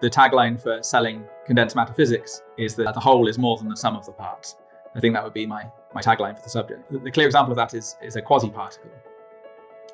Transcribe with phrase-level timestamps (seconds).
[0.00, 3.76] the tagline for selling condensed matter physics is that the whole is more than the
[3.76, 4.56] sum of the parts.
[4.94, 5.64] I think that would be my,
[5.94, 6.90] my tagline for the subject.
[6.90, 8.90] The, clear example of that is, is a quasi-particle.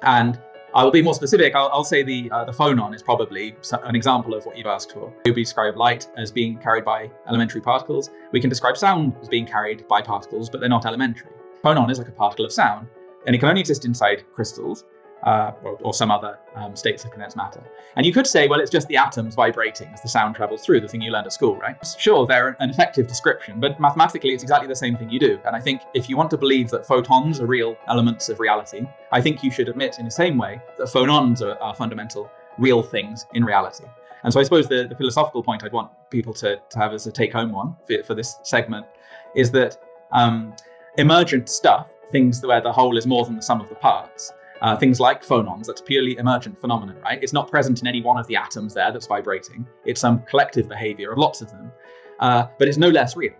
[0.02, 0.40] And
[0.74, 1.54] I will be more specific.
[1.54, 3.54] I'll, I'll say the uh, the phonon is probably
[3.84, 5.12] an example of what you've asked for.
[5.24, 8.10] We describe light as being carried by elementary particles.
[8.32, 11.30] We can describe sound as being carried by particles, but they're not elementary.
[11.62, 12.88] Phonon is like a particle of sound,
[13.24, 14.84] and it can only exist inside crystals
[15.24, 17.62] uh, or, or, some other um, states of condensed matter.
[17.96, 20.80] And you could say, well, it's just the atoms vibrating as the sound travels through,
[20.80, 21.76] the thing you learned at school, right?
[21.98, 25.40] Sure, they're an effective description, but mathematically, it's exactly the same thing you do.
[25.46, 28.86] And I think if you want to believe that photons are real elements of reality,
[29.12, 32.82] I think you should admit in the same way that phonons are, are fundamental, real
[32.82, 33.84] things in reality.
[34.24, 37.06] And so I suppose the, the philosophical point I'd want people to, to have as
[37.06, 38.86] a take home one for, for this segment
[39.34, 39.78] is that
[40.12, 40.54] um,
[40.98, 44.32] emergent stuff, things where the whole is more than the sum of the parts,
[44.64, 47.22] uh, things like phonons, that's purely emergent phenomenon, right?
[47.22, 49.66] It's not present in any one of the atoms there that's vibrating.
[49.84, 51.70] It's some collective behavior of lots of them,
[52.18, 53.34] uh, but it's no less real.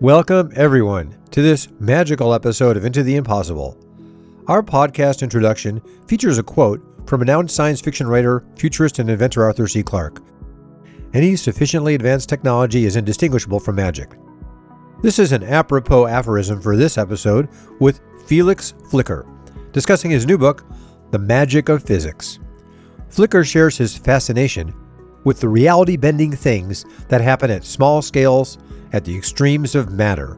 [0.00, 3.78] Welcome, everyone, to this magical episode of Into the Impossible.
[4.48, 9.68] Our podcast introduction features a quote from renowned science fiction writer, futurist, and inventor Arthur
[9.68, 9.84] C.
[9.84, 10.20] Clarke
[11.16, 14.18] any sufficiently advanced technology is indistinguishable from magic.
[15.00, 17.48] This is an apropos aphorism for this episode
[17.80, 19.26] with Felix Flicker,
[19.72, 20.66] discussing his new book,
[21.12, 22.38] The Magick of Physics.
[23.08, 24.74] Flicker shares his fascination
[25.24, 28.58] with the reality bending things that happen at small scales
[28.92, 30.34] at the extremes of matter,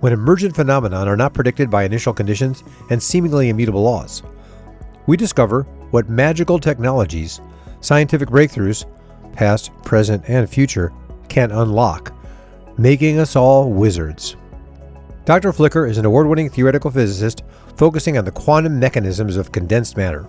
[0.00, 4.22] when emergent phenomena are not predicted by initial conditions and seemingly immutable laws.
[5.06, 7.42] We discover what magical technologies,
[7.82, 8.86] scientific breakthroughs,
[9.34, 10.92] past, present, and future,
[11.28, 12.12] can unlock,
[12.78, 14.36] making us all wizards.
[15.24, 15.52] Dr.
[15.52, 17.42] Flicker is an award winning theoretical physicist
[17.76, 20.28] focusing on the quantum mechanisms of condensed matter.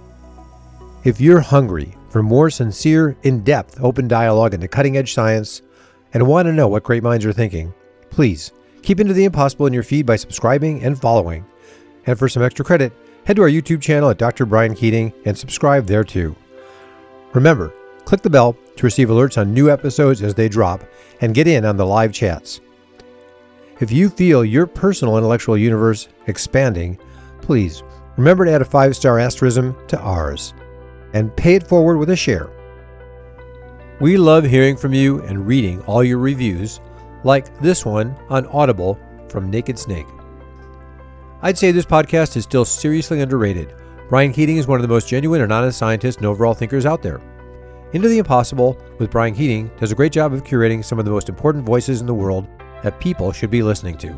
[1.04, 5.62] If you're hungry for more sincere, in depth, open dialogue into cutting edge science
[6.14, 7.74] and want to know what great minds are thinking,
[8.10, 11.46] please keep Into the Impossible in your feed by subscribing and following.
[12.08, 12.94] And for some extra credit,
[13.26, 14.46] head to our YouTube channel at Dr.
[14.46, 16.36] Brian Keating and subscribe there too.
[17.34, 17.74] Remember,
[18.06, 20.84] Click the bell to receive alerts on new episodes as they drop
[21.22, 22.60] and get in on the live chats.
[23.80, 26.98] If you feel your personal intellectual universe expanding,
[27.42, 27.84] please
[28.18, 30.54] remember to add a five star asterism to ours
[31.14, 32.50] and pay it forward with a share.
[34.00, 36.82] We love hearing from you and reading all your reviews,
[37.24, 39.00] like this one on Audible
[39.30, 40.08] from Naked Snake.
[41.42, 43.74] I'd say this podcast is still seriously underrated.
[44.10, 47.02] Brian Keating is one of the most genuine and honest scientists and overall thinkers out
[47.02, 47.22] there.
[47.96, 51.12] Into the Impossible with Brian Keating does a great job of curating some of the
[51.12, 52.46] most important voices in the world
[52.84, 54.14] that people should be listening to.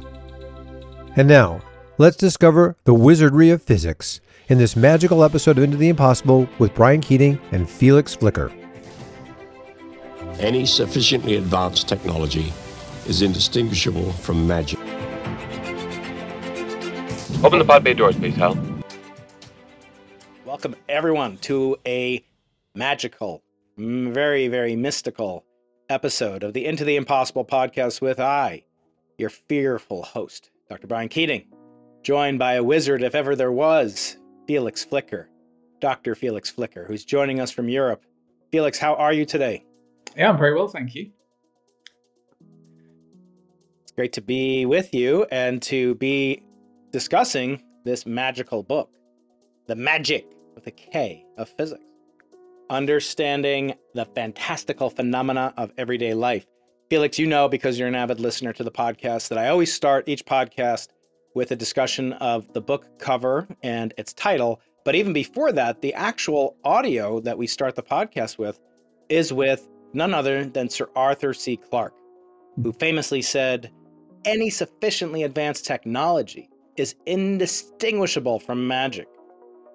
[1.15, 1.61] And now,
[1.99, 6.73] let's discover the wizardry of physics in this magical episode of Into the Impossible with
[6.73, 8.51] Brian Keating and Felix Flicker.
[10.39, 12.51] Any sufficiently advanced technology
[13.05, 14.79] is indistinguishable from magic.
[17.43, 18.57] Open the pod bay doors, please, Hal.
[20.45, 22.25] Welcome, everyone, to a
[22.73, 23.43] magical
[23.77, 25.45] very, very mystical
[25.89, 28.63] episode of the Into the Impossible podcast with I,
[29.19, 30.87] your fearful host, Dr.
[30.87, 31.45] Brian Keating,
[32.01, 34.17] joined by a wizard, if ever there was,
[34.47, 35.29] Felix Flicker,
[35.79, 36.15] Dr.
[36.15, 38.03] Felix Flicker, who's joining us from Europe.
[38.51, 39.63] Felix, how are you today?
[40.15, 41.11] Yeah, I'm very well, thank you.
[43.83, 46.41] It's great to be with you and to be
[46.91, 48.95] discussing this magical book,
[49.67, 51.83] The Magic with a K of Physics
[52.69, 56.45] understanding the fantastical phenomena of everyday life.
[56.89, 60.07] Felix, you know, because you're an avid listener to the podcast, that I always start
[60.07, 60.87] each podcast
[61.35, 64.61] with a discussion of the book cover and its title.
[64.85, 68.59] But even before that, the actual audio that we start the podcast with
[69.09, 71.57] is with none other than Sir Arthur C.
[71.57, 71.93] Clarke,
[72.61, 73.71] who famously said,
[74.23, 79.07] Any sufficiently advanced technology is indistinguishable from magic.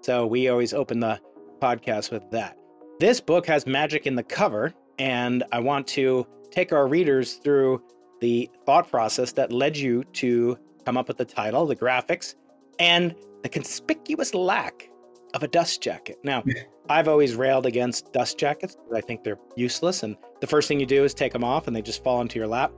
[0.00, 1.20] So we always open the
[1.60, 2.56] podcast with that.
[3.02, 7.82] This book has magic in the cover, and I want to take our readers through
[8.20, 10.56] the thought process that led you to
[10.86, 12.36] come up with the title, the graphics,
[12.78, 13.12] and
[13.42, 14.88] the conspicuous lack
[15.34, 16.20] of a dust jacket.
[16.22, 16.44] Now,
[16.88, 18.76] I've always railed against dust jackets.
[18.94, 21.74] I think they're useless, and the first thing you do is take them off and
[21.74, 22.70] they just fall into your lap.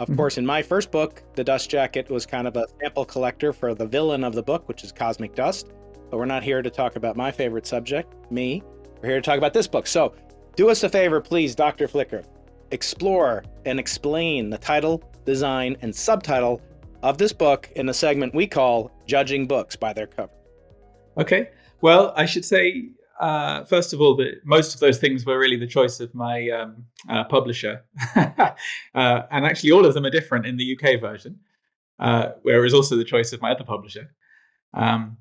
[0.00, 0.16] Of mm-hmm.
[0.16, 3.74] course, in my first book, the dust jacket was kind of a sample collector for
[3.74, 5.70] the villain of the book, which is cosmic dust.
[6.10, 8.64] But we're not here to talk about my favorite subject, me.
[9.00, 9.86] We're here to talk about this book.
[9.86, 10.14] So,
[10.56, 11.86] do us a favor, please, Dr.
[11.86, 12.24] Flicker.
[12.72, 16.60] Explore and explain the title, design, and subtitle
[17.04, 20.32] of this book in the segment we call Judging Books by Their Cover.
[21.16, 21.50] Okay.
[21.80, 22.88] Well, I should say,
[23.20, 26.50] uh, first of all, that most of those things were really the choice of my
[26.50, 27.84] um, uh, publisher.
[28.16, 28.50] uh,
[28.94, 31.38] and actually, all of them are different in the UK version,
[32.00, 34.10] uh, where it was also the choice of my other publisher.
[34.74, 35.18] Um,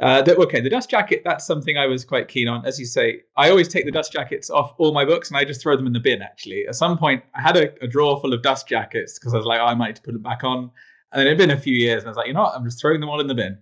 [0.00, 2.66] uh, okay, the dust jacket, that's something I was quite keen on.
[2.66, 5.44] As you say, I always take the dust jackets off all my books and I
[5.44, 6.66] just throw them in the bin, actually.
[6.66, 9.46] At some point, I had a, a drawer full of dust jackets because I was
[9.46, 10.70] like, oh, I might put them back on.
[11.12, 12.54] And then it had been a few years and I was like, you know what?
[12.54, 13.58] I'm just throwing them all in the bin.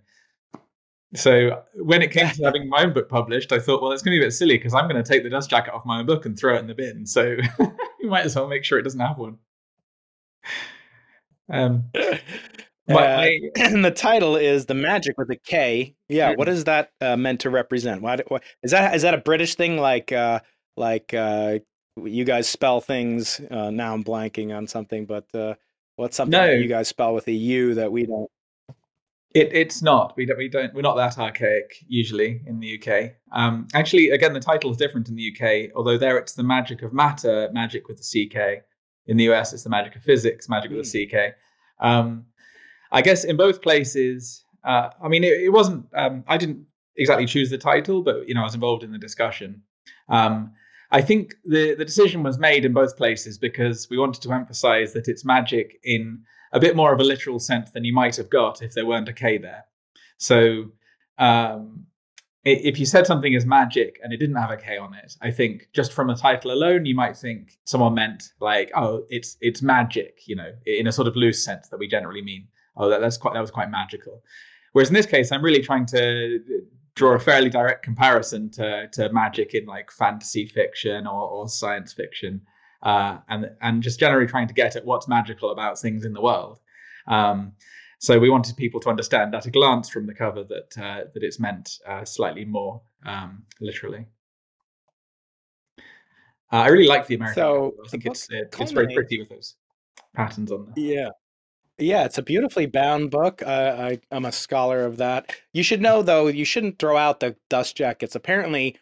[1.15, 4.15] So when it came to having my own book published, I thought, well, it's going
[4.15, 5.99] to be a bit silly because I'm going to take the dust jacket off my
[5.99, 7.05] own book and throw it in the bin.
[7.05, 7.37] So
[7.99, 9.37] you might as well make sure it doesn't have one.
[11.49, 11.85] Um,
[12.89, 13.25] uh,
[13.59, 17.41] and the title is "The Magic with a K." Yeah, what is that uh, meant
[17.41, 18.01] to represent?
[18.01, 18.95] Why, why, is that?
[18.95, 19.77] Is that a British thing?
[19.77, 20.39] Like, uh,
[20.77, 21.59] like uh,
[22.03, 23.39] you guys spell things?
[23.51, 25.55] Uh, now I'm blanking on something, but uh,
[25.95, 26.51] what's something no.
[26.51, 28.29] you guys spell with a U that we don't?
[29.33, 30.15] It, it's not.
[30.15, 30.37] We don't.
[30.37, 30.73] We don't.
[30.73, 33.11] We're not that archaic usually in the UK.
[33.33, 35.75] Um, actually, again, the title is different in the UK.
[35.75, 38.63] Although there, it's the magic of matter, magic with the CK.
[39.07, 40.77] In the US, it's the magic of physics, magic mm.
[40.77, 41.15] with the hmm.
[41.15, 41.35] CK.
[41.79, 42.25] Um,
[42.95, 45.85] I guess in both places, uh, I mean, it, it wasn't.
[45.93, 46.65] Um, I didn't
[46.95, 49.61] exactly choose the title, but you know, I was involved in the discussion.
[50.07, 50.53] Um,
[50.91, 54.93] I think the the decision was made in both places because we wanted to emphasize
[54.93, 56.21] that it's magic in
[56.53, 59.09] a bit more of a literal sense than you might have got if there weren't
[59.09, 59.65] a K there.
[60.17, 60.71] So
[61.17, 61.85] um,
[62.45, 65.31] if you said something is magic and it didn't have a K on it, I
[65.31, 69.61] think just from a title alone, you might think someone meant like, oh, it's it's
[69.61, 73.01] magic, you know, in a sort of loose sense that we generally mean oh, that,
[73.01, 74.23] that's quite that was quite magical.
[74.73, 76.39] Whereas in this case, I'm really trying to
[76.95, 81.93] draw a fairly direct comparison to to magic in like fantasy fiction or, or science
[81.93, 82.41] fiction,
[82.83, 86.21] uh, and and just generally trying to get at what's magical about things in the
[86.21, 86.59] world.
[87.07, 87.53] Um,
[87.99, 91.23] so we wanted people to understand at a glance from the cover that uh, that
[91.23, 94.05] it's meant uh, slightly more um, literally.
[96.51, 97.35] Uh, I really like the American.
[97.35, 99.55] So I think it's it, it's very pretty with those
[100.13, 100.73] patterns on there.
[100.77, 101.09] Yeah,
[101.77, 103.41] yeah, it's a beautifully bound book.
[103.45, 105.35] Uh, I, I'm a scholar of that.
[105.53, 108.15] You should know, though, you shouldn't throw out the dust jackets.
[108.15, 108.77] Apparently,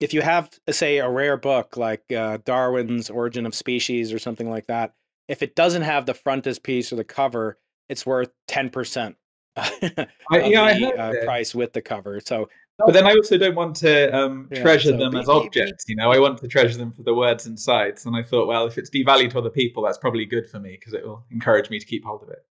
[0.00, 4.48] if you have, say, a rare book like uh, Darwin's Origin of Species or something
[4.48, 4.94] like that,
[5.28, 7.58] if it doesn't have the frontispiece or the cover,
[7.88, 9.16] it's worth 10%
[9.56, 12.20] I, yeah, the uh, price with the cover.
[12.20, 15.84] So but then I also don't want to um, yeah, treasure so them as objects.
[15.88, 17.98] You know, I want to treasure them for the words inside.
[18.04, 20.72] And I thought, well, if it's devalued to other people, that's probably good for me
[20.72, 22.44] because it will encourage me to keep hold of it.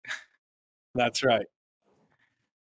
[0.94, 1.46] That's right.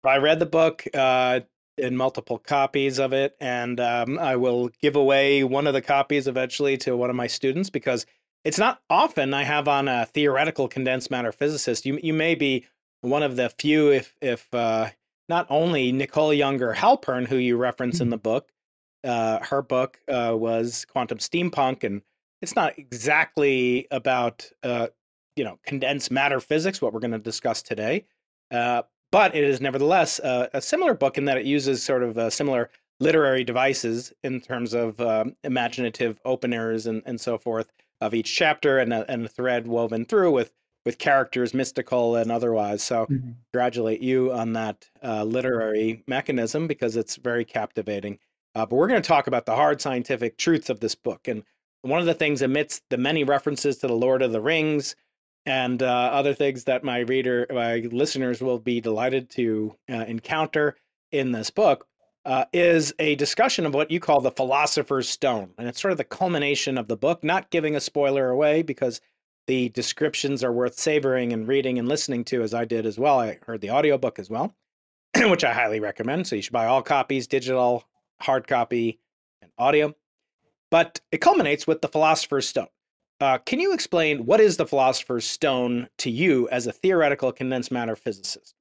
[0.03, 1.41] I read the book uh,
[1.77, 6.27] in multiple copies of it, and um, I will give away one of the copies
[6.27, 8.05] eventually to one of my students because
[8.43, 11.85] it's not often I have on a theoretical condensed matter physicist.
[11.85, 12.65] You you may be
[13.01, 14.89] one of the few, if if uh,
[15.29, 18.11] not only Nicole Yunger Halpern, who you reference in mm-hmm.
[18.11, 18.51] the book,
[19.03, 22.01] uh, her book uh, was Quantum Steampunk, and
[22.41, 24.87] it's not exactly about uh,
[25.35, 28.05] you know condensed matter physics, what we're going to discuss today,
[28.51, 32.17] uh, but it is nevertheless uh, a similar book in that it uses sort of
[32.17, 38.13] uh, similar literary devices in terms of um, imaginative openers and, and so forth of
[38.13, 40.51] each chapter and a, and a thread woven through with
[40.85, 42.83] with characters, mystical and otherwise.
[42.83, 43.31] So, mm-hmm.
[43.51, 48.19] congratulate you on that uh, literary mechanism because it's very captivating.
[48.55, 51.27] Uh, but we're going to talk about the hard scientific truths of this book.
[51.27, 51.43] And
[51.81, 54.95] one of the things amidst the many references to the Lord of the Rings
[55.45, 60.77] and uh, other things that my reader, my listeners will be delighted to uh, encounter
[61.11, 61.85] in this book
[62.25, 65.51] uh, is a discussion of what you call the philosopher's stone.
[65.57, 69.01] And it's sort of the culmination of the book, not giving a spoiler away because
[69.47, 73.19] the descriptions are worth savoring and reading and listening to, as I did as well.
[73.19, 74.55] I heard the audiobook as well,
[75.17, 76.27] which I highly recommend.
[76.27, 77.83] So you should buy all copies digital,
[78.21, 78.99] hard copy,
[79.41, 79.93] and audio.
[80.71, 82.67] But it culminates with the Philosopher's Stone.
[83.19, 87.71] Uh, can you explain what is the Philosopher's Stone to you as a theoretical condensed
[87.71, 88.55] matter physicist?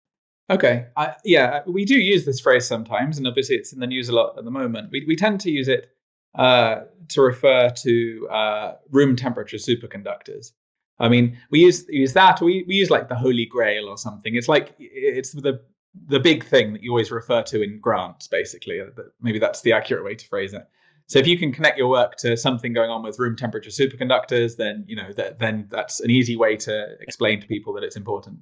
[0.50, 0.86] Okay.
[0.96, 4.14] I, yeah, we do use this phrase sometimes, and obviously it's in the news a
[4.14, 4.90] lot at the moment.
[4.92, 5.90] We, we tend to use it
[6.34, 10.52] uh, to refer to uh, room temperature superconductors.
[10.98, 13.98] I mean, we use use that, or we, we use like the Holy Grail or
[13.98, 14.34] something.
[14.34, 15.60] It's like it's the
[16.08, 18.80] the big thing that you always refer to in grants, basically.
[18.80, 18.86] Uh,
[19.20, 20.66] maybe that's the accurate way to phrase it.
[21.06, 24.56] So if you can connect your work to something going on with room temperature superconductors,
[24.56, 27.96] then you know that then that's an easy way to explain to people that it's
[27.96, 28.38] important.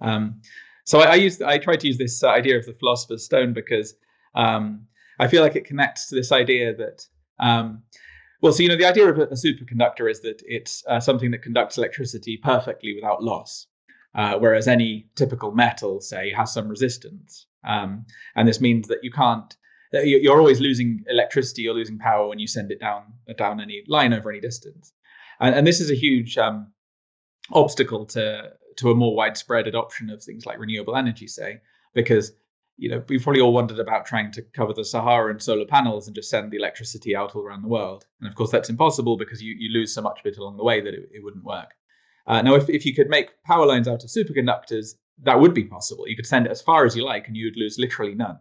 [0.00, 0.40] Um,
[0.84, 3.94] so I, I I try to use this idea of the philosopher's stone because
[4.34, 4.86] um,
[5.18, 7.06] I feel like it connects to this idea that
[7.38, 7.82] um,
[8.46, 11.42] well, so you know, the idea of a, superconductor is that it's uh, something that
[11.42, 13.66] conducts electricity perfectly without loss.
[14.16, 17.46] uh, whereas any typical metal, say, has some resistance.
[17.64, 19.54] Um, and this means that you can't.
[19.92, 21.62] You're always losing electricity.
[21.62, 23.04] You're losing power when you send it down
[23.38, 24.92] down any line over any distance,
[25.40, 26.72] and, and this is a huge um,
[27.52, 31.60] obstacle to to a more widespread adoption of things like renewable energy, say,
[31.94, 32.32] because
[32.76, 36.06] you know we've probably all wondered about trying to cover the Sahara in solar panels
[36.06, 39.16] and just send the electricity out all around the world, and of course that's impossible
[39.16, 41.44] because you, you lose so much of it along the way that it, it wouldn't
[41.44, 41.74] work.
[42.26, 45.64] Uh, now, if, if you could make power lines out of superconductors, that would be
[45.64, 46.08] possible.
[46.08, 48.38] You could send it as far as you like, and you'd lose literally none.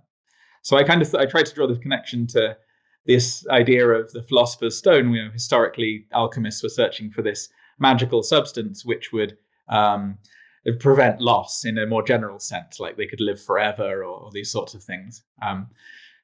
[0.64, 2.58] So I kind of th- I tried to draw the connection to
[3.06, 5.14] this idea of the philosopher's stone.
[5.14, 9.38] You know, historically, alchemists were searching for this magical substance which would
[9.70, 10.18] um,
[10.74, 14.52] prevent loss in a more general sense, like they could live forever or, or these
[14.52, 15.24] sorts of things.
[15.42, 15.68] Um,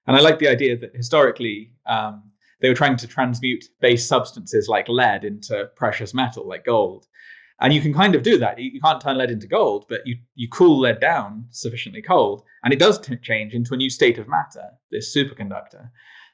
[0.08, 2.24] and I like the idea that historically um,
[2.60, 7.08] they were trying to transmute base substances like lead into precious metal, like gold.
[7.60, 8.58] And you can kind of do that.
[8.58, 12.44] You, you can't turn lead into gold, but you, you cool lead down sufficiently cold,
[12.64, 15.92] and it does t- change into a new state of matter, this superconductor,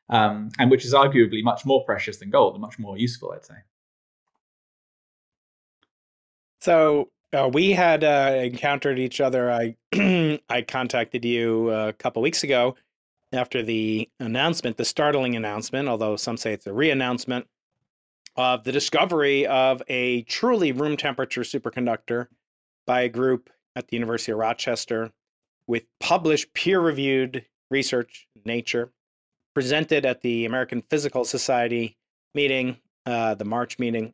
[0.09, 3.43] um, and which is arguably much more precious than gold and much more useful, I'd
[3.43, 3.55] say.
[6.61, 9.51] So uh, we had uh, encountered each other.
[9.51, 9.75] I
[10.49, 12.75] I contacted you uh, a couple weeks ago
[13.33, 17.45] after the announcement, the startling announcement, although some say it's a re-announcement
[18.37, 22.27] of the discovery of a truly room temperature superconductor
[22.85, 25.11] by a group at the University of Rochester
[25.67, 28.93] with published peer-reviewed research in Nature,
[29.53, 31.97] presented at the American Physical Society
[32.33, 34.13] meeting, uh, the March meeting,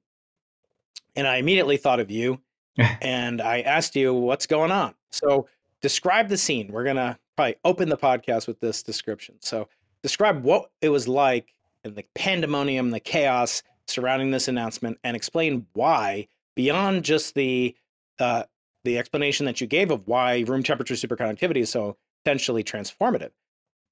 [1.15, 2.39] and I immediately thought of you
[3.01, 4.95] and I asked you what's going on.
[5.11, 5.47] So
[5.81, 6.71] describe the scene.
[6.71, 9.35] We're gonna probably open the podcast with this description.
[9.39, 9.67] So
[10.01, 11.53] describe what it was like
[11.83, 17.75] and the pandemonium, the chaos surrounding this announcement, and explain why, beyond just the
[18.19, 18.43] uh,
[18.83, 23.31] the explanation that you gave of why room temperature superconductivity is so potentially transformative.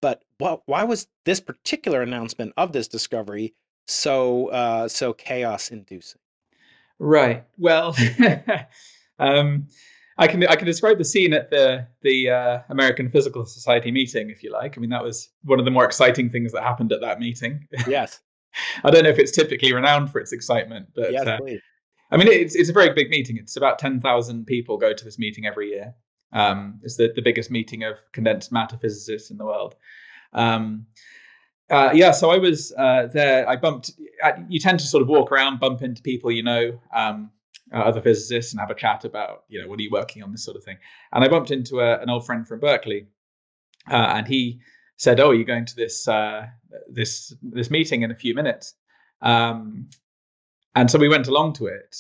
[0.02, 3.54] But what, why was this particular announcement of this discovery
[3.88, 6.22] so uh, so chaos inducing?
[7.04, 7.44] Right.
[7.58, 7.96] Well,
[9.20, 9.68] um,
[10.20, 14.30] I can I can describe the scene at the the uh, American Physical Society meeting,
[14.30, 14.78] if you like.
[14.78, 17.68] I mean, that was one of the more exciting things that happened at that meeting.
[17.88, 18.20] Yes.
[18.84, 21.62] I don't know if it's typically renowned for its excitement, but yes, uh, please.
[22.12, 23.38] I mean, it's it's a very big meeting.
[23.38, 25.96] It's about ten thousand people go to this meeting every year.
[26.34, 29.76] Um, it's the, the biggest meeting of condensed matter physicists in the world.
[30.34, 30.86] Um,
[31.72, 33.48] uh, yeah, so I was uh, there.
[33.50, 33.92] I bumped.
[34.24, 37.32] Uh, you tend to sort of walk around, bump into people you know, um,
[37.74, 40.32] uh, other physicists, and have a chat about, you know, what are you working on,
[40.32, 40.78] this sort of thing.
[41.14, 43.08] And I bumped into a, an old friend from Berkeley,
[43.90, 44.60] uh, and he
[44.98, 46.48] said, "Oh, you're going to this uh,
[46.90, 48.76] this this meeting in a few minutes."
[49.22, 49.90] Um,
[50.76, 51.96] and so we went along to it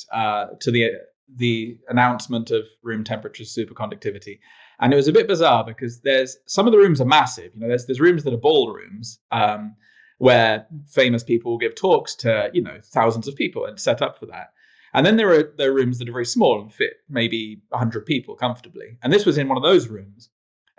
[0.59, 0.91] to the
[1.37, 4.39] the announcement of room temperature superconductivity.
[4.79, 7.51] And it was a bit bizarre because there's some of the rooms are massive.
[7.53, 9.75] You know, there's there's rooms that are ballrooms um,
[10.21, 14.19] where famous people will give talks to you know thousands of people and set up
[14.19, 14.53] for that.
[14.93, 18.05] And then there are there are rooms that are very small and fit maybe 100
[18.05, 18.99] people comfortably.
[19.01, 20.29] And this was in one of those rooms.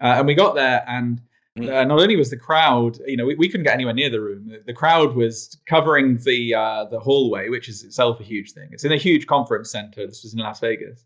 [0.00, 1.22] Uh, and we got there and
[1.58, 4.20] uh, not only was the crowd, you know, we, we couldn't get anywhere near the
[4.20, 4.46] room.
[4.46, 8.68] The, the crowd was covering the uh, the hallway, which is itself a huge thing.
[8.70, 10.06] It's in a huge conference center.
[10.06, 11.04] This was in Las Vegas,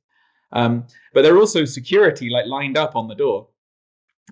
[0.52, 3.48] um, but there were also security like lined up on the door,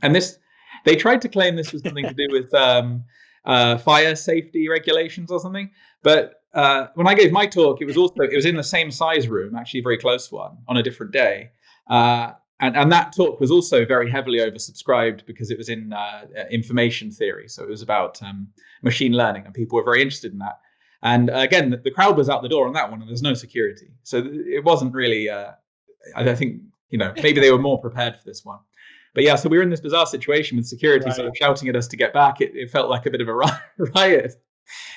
[0.02, 0.38] and this
[0.84, 3.04] they tried to claim this was something to do with um,
[3.44, 5.70] uh, fire safety regulations or something.
[6.02, 8.90] But uh, when I gave my talk, it was also it was in the same
[8.90, 11.50] size room, actually very close one, on a different day.
[11.88, 16.26] Uh, and, and that talk was also very heavily oversubscribed because it was in uh,
[16.50, 17.48] information theory.
[17.48, 18.48] So it was about um,
[18.82, 20.60] machine learning, and people were very interested in that.
[21.02, 23.34] And uh, again, the, crowd was out the door on that one, and there's no
[23.34, 23.88] security.
[24.04, 25.50] So it wasn't really uh,
[26.14, 28.58] I think you know maybe they were more prepared for this one.
[29.14, 31.14] But yeah, so we were in this bizarre situation with security right.
[31.14, 32.40] sort of shouting at us to get back.
[32.40, 33.34] It, it felt like a bit of a
[33.94, 34.34] riot,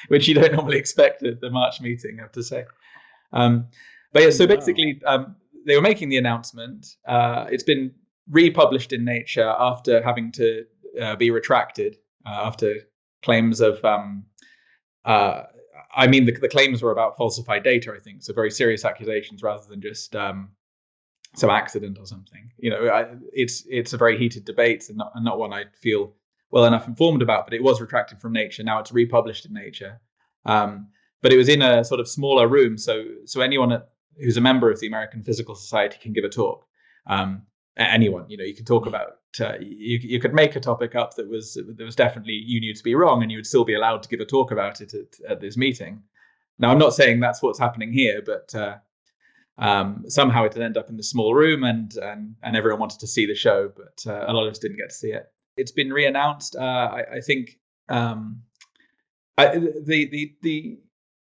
[0.07, 2.65] which you don't normally expect at the March meeting, I have to say.
[3.31, 3.67] Um,
[4.13, 6.95] but yeah, so basically, um, they were making the announcement.
[7.07, 7.91] Uh, it's been
[8.29, 10.65] republished in Nature after having to
[11.01, 12.75] uh, be retracted uh, after
[13.21, 13.83] claims of.
[13.85, 14.25] Um,
[15.05, 15.43] uh,
[15.95, 17.93] I mean, the, the, claims were about falsified data.
[17.95, 18.33] I think so.
[18.33, 20.49] Very serious accusations, rather than just um,
[21.37, 22.51] some accident or something.
[22.57, 25.65] You know, I, it's it's a very heated debate and not, and not one I
[25.79, 26.13] feel
[26.49, 27.45] well enough informed about.
[27.45, 28.63] But it was retracted from Nature.
[28.63, 30.01] Now it's republished in Nature.
[30.45, 30.87] Um,
[31.21, 33.81] but it was in a sort of smaller room, so so anyone
[34.19, 36.65] who's a member of the American Physical Society can give a talk.
[37.05, 37.43] Um,
[37.77, 39.13] anyone, you know, you can talk about.
[39.39, 42.73] Uh, you you could make a topic up that was that was definitely you knew
[42.73, 44.93] to be wrong, and you would still be allowed to give a talk about it
[44.95, 46.01] at, at this meeting.
[46.57, 48.77] Now, I'm not saying that's what's happening here, but uh,
[49.59, 53.07] um, somehow it ended up in the small room, and and, and everyone wanted to
[53.07, 55.31] see the show, but uh, a lot of us didn't get to see it.
[55.57, 56.55] It's been reannounced.
[56.55, 57.57] Uh, I, I, think
[57.89, 58.41] um,
[59.37, 60.77] I, the the the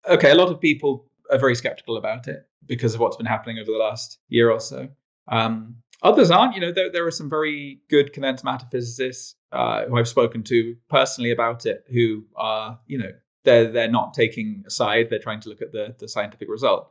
[0.09, 0.33] okay.
[0.33, 3.71] A lot of people are very skeptical about it because of what's been happening over
[3.71, 4.89] the last year or so.
[5.29, 6.57] Um, others aren't.
[6.57, 10.43] You know, there there are some very good condensed matter physicists uh, who I've spoken
[10.45, 13.11] to personally about it who are you know
[13.45, 15.09] they're they're not taking a side.
[15.09, 16.91] They're trying to look at the the scientific result.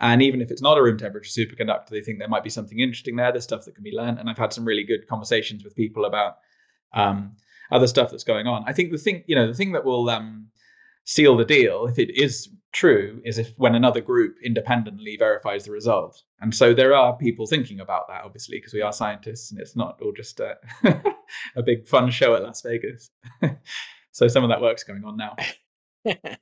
[0.00, 2.78] And even if it's not a room temperature superconductor, they think there might be something
[2.78, 3.32] interesting there.
[3.32, 4.18] There's stuff that can be learned.
[4.18, 6.36] And I've had some really good conversations with people about
[6.92, 7.36] um,
[7.72, 8.64] other stuff that's going on.
[8.66, 10.48] I think the thing, you know, the thing that will um,
[11.04, 15.72] seal the deal, if it is true, is if when another group independently verifies the
[15.72, 16.22] result.
[16.40, 19.74] And so there are people thinking about that, obviously, because we are scientists and it's
[19.74, 20.56] not all just a,
[21.56, 23.10] a big fun show at Las Vegas.
[24.12, 25.34] so some of that work's going on now.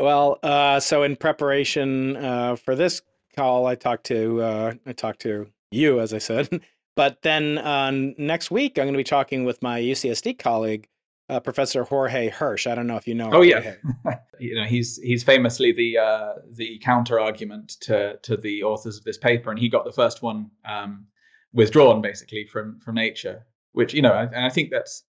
[0.00, 3.02] Well, uh, so in preparation uh, for this
[3.34, 6.48] call, I talked to uh, I talked to you, as I said.
[6.96, 10.88] but then uh, next week, I'm going to be talking with my UCSD colleague,
[11.28, 12.66] uh, Professor Jorge Hirsch.
[12.66, 13.30] I don't know if you know.
[13.32, 13.74] Oh yeah,
[14.38, 19.04] you know he's he's famously the uh, the counter argument to to the authors of
[19.04, 21.06] this paper, and he got the first one um,
[21.52, 25.04] withdrawn basically from from Nature, which you know, and I think that's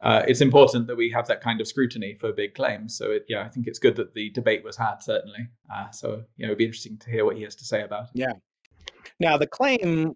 [0.00, 2.96] uh, it's important that we have that kind of scrutiny for big claims.
[2.96, 5.48] So, it, yeah, I think it's good that the debate was had, certainly.
[5.72, 8.04] Uh, so, you know, it'd be interesting to hear what he has to say about
[8.04, 8.10] it.
[8.14, 8.32] Yeah.
[9.18, 10.14] Now, the claim,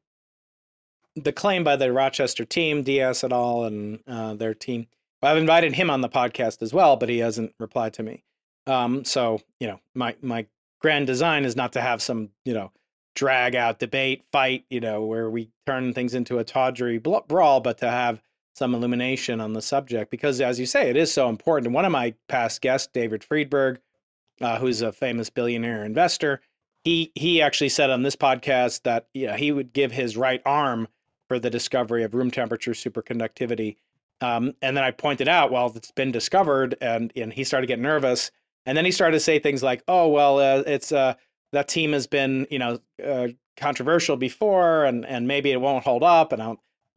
[1.16, 4.86] the claim by the Rochester team, Dias et al., and uh, their team.
[5.22, 8.24] I've invited him on the podcast as well, but he hasn't replied to me.
[8.66, 10.46] Um, so, you know, my my
[10.80, 12.72] grand design is not to have some, you know,
[13.14, 17.78] drag out debate, fight, you know, where we turn things into a tawdry brawl, but
[17.78, 18.20] to have
[18.54, 21.72] some illumination on the subject because, as you say, it is so important.
[21.72, 23.80] One of my past guests, David Friedberg,
[24.40, 26.40] uh, who's a famous billionaire investor,
[26.84, 30.42] he he actually said on this podcast that you know, he would give his right
[30.44, 30.88] arm
[31.28, 33.76] for the discovery of room temperature superconductivity.
[34.20, 37.82] Um, and then I pointed out, well, it's been discovered, and and he started getting
[37.82, 38.30] nervous.
[38.66, 41.14] And then he started to say things like, "Oh, well, uh, it's uh,
[41.52, 46.02] that team has been, you know, uh, controversial before, and and maybe it won't hold
[46.02, 46.54] up." And I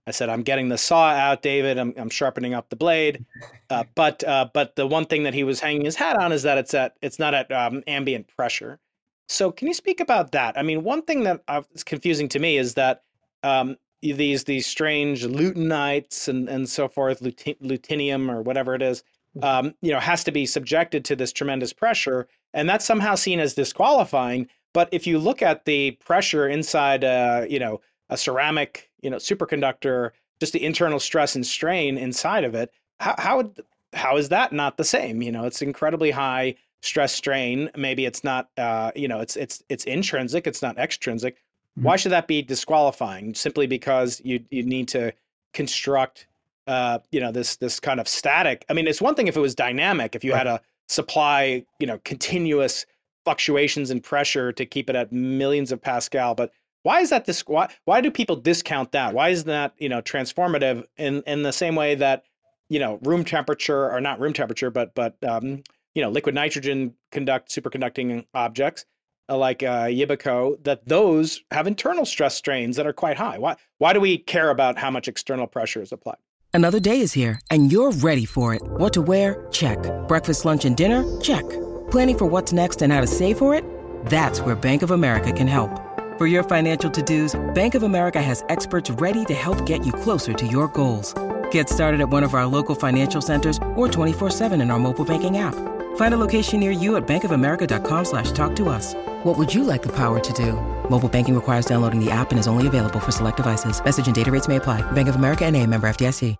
[0.08, 1.80] I said, I'm getting the saw out, David.
[1.80, 3.26] I'm, I'm sharpening up the blade.
[3.70, 6.44] Uh, but uh, but the one thing that he was hanging his hat on is
[6.44, 8.80] that it's at it's not at um, ambient pressure.
[9.28, 10.58] So can you speak about that?
[10.58, 13.04] I mean, one thing that uh, confusing to me is that
[13.44, 19.04] um, these these strange lutenites and and so forth, lutetium or whatever it is,
[19.36, 19.68] mm-hmm.
[19.68, 23.40] um, you know, has to be subjected to this tremendous pressure, and that's somehow seen
[23.40, 24.48] as disqualifying.
[24.74, 29.18] But if you look at the pressure inside, uh, you know, a ceramic you know
[29.18, 33.52] superconductor just the internal stress and strain inside of it how how
[33.96, 35.22] how is that not the same?
[35.22, 37.70] You know it's incredibly high stress strain.
[37.76, 41.36] Maybe it's not uh, you know it's it's it's intrinsic it's not extrinsic.
[41.36, 41.88] Mm-hmm.
[41.88, 43.34] why should that be disqualifying?
[43.34, 45.14] Simply because you you need to
[45.54, 46.28] construct
[46.68, 48.66] uh, you know this this kind of static.
[48.70, 50.40] I mean it's one thing if it was dynamic if you right.
[50.40, 52.86] had a supply you know continuous
[53.24, 56.52] fluctuations in pressure to keep it at millions of pascal but
[56.86, 57.42] why is that this?
[57.48, 59.16] Why, why do people discount that?
[59.16, 62.26] Why is that you know transformative in in the same way that
[62.70, 65.64] you know room temperature or not room temperature, but but um,
[65.96, 68.86] you know liquid nitrogen conduct superconducting objects
[69.30, 73.40] uh, like uh, that those have internal stress strains that are quite high.
[73.40, 76.18] Why why do we care about how much external pressure is applied?
[76.54, 78.62] Another day is here and you're ready for it.
[78.64, 79.48] What to wear?
[79.52, 79.80] Check.
[80.08, 81.04] Breakfast, lunch, and dinner?
[81.20, 81.44] Check.
[81.90, 83.66] Planning for what's next and how to save for it?
[84.06, 85.85] That's where Bank of America can help.
[86.18, 90.32] For your financial to-dos, Bank of America has experts ready to help get you closer
[90.32, 91.14] to your goals.
[91.52, 95.40] Get started at one of our local financial centers or 24-7 in our mobile banking
[95.40, 95.56] app.
[95.98, 98.94] Find a location near you at bankofamerica.com slash talk to us.
[99.24, 100.54] What would you like the power to do?
[100.90, 103.84] Mobile banking requires downloading the app and is only available for select devices.
[103.84, 104.90] Message and data rates may apply.
[104.94, 106.38] Bank of America and a member FDIC.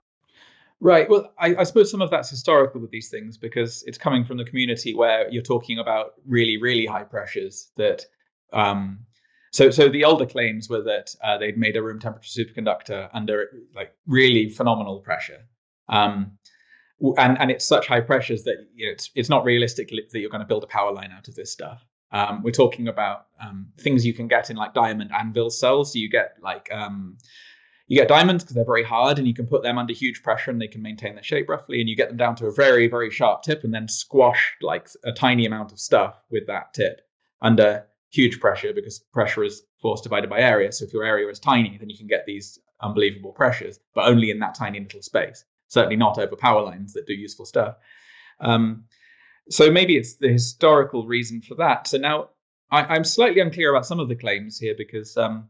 [0.80, 1.10] Right.
[1.10, 4.38] Well, I, I suppose some of that's historical with these things because it's coming from
[4.38, 8.06] the community where you're talking about really, really high pressures that
[8.54, 9.00] um,
[9.56, 13.48] so, so the older claims were that uh, they'd made a room temperature superconductor under
[13.74, 15.48] like really phenomenal pressure,
[15.88, 16.38] um,
[17.18, 20.30] and and it's such high pressures that you know, it's it's not realistic that you're
[20.30, 21.86] going to build a power line out of this stuff.
[22.12, 25.94] Um, we're talking about um, things you can get in like diamond anvil cells.
[25.94, 27.18] So you get like um,
[27.88, 30.52] you get diamonds because they're very hard, and you can put them under huge pressure,
[30.52, 31.80] and they can maintain their shape roughly.
[31.80, 34.90] And you get them down to a very very sharp tip, and then squash like
[35.06, 37.00] a tiny amount of stuff with that tip
[37.42, 37.86] under
[38.16, 40.72] huge pressure because pressure is force divided by area.
[40.72, 44.32] So if your area is tiny, then you can get these unbelievable pressures, but only
[44.32, 45.44] in that tiny little space.
[45.68, 47.76] Certainly not over power lines that do useful stuff.
[48.40, 48.86] Um,
[49.50, 51.88] so maybe it's the historical reason for that.
[51.88, 52.30] So now
[52.72, 55.50] I, am slightly unclear about some of the claims here because um,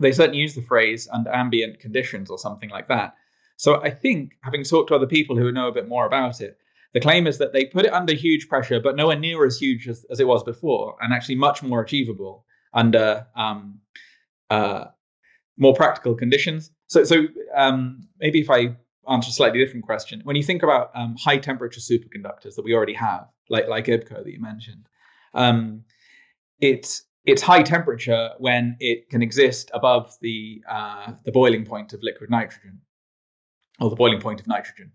[0.00, 3.14] they certainly use the phrase under ambient conditions or something like that.
[3.56, 6.58] So I think, having talked to other people who know a bit more about it,
[6.94, 9.88] the claim is that they put it under huge pressure, but nowhere near as huge
[9.88, 13.80] as, as it was before, and actually much more achievable under um,
[14.50, 14.84] uh,
[15.56, 16.70] more practical conditions.
[16.88, 18.76] So, so um, maybe if I
[19.10, 22.74] answer a slightly different question, when you think about um, high temperature superconductors that we
[22.74, 24.86] already have, like like YBCO that you mentioned,
[25.34, 25.84] um,
[26.60, 32.00] it's it's high temperature when it can exist above the uh, the boiling point of
[32.02, 32.80] liquid nitrogen,
[33.80, 34.92] or the boiling point of nitrogen,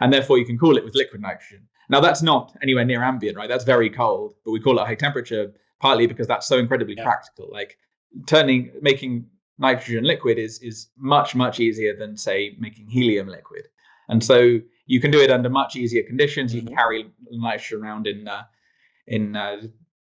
[0.00, 1.66] and therefore you can cool it with liquid nitrogen.
[1.88, 3.48] Now that's not anywhere near ambient, right?
[3.48, 7.04] That's very cold, but we call it high temperature partly because that's so incredibly yeah.
[7.04, 7.48] practical.
[7.50, 7.78] Like
[8.26, 9.26] turning making
[9.58, 13.68] nitrogen liquid is is much much easier than say making helium liquid
[14.08, 16.76] and so you can do it under much easier conditions you can mm-hmm.
[16.76, 18.42] carry nitrogen around in uh,
[19.06, 19.56] in uh,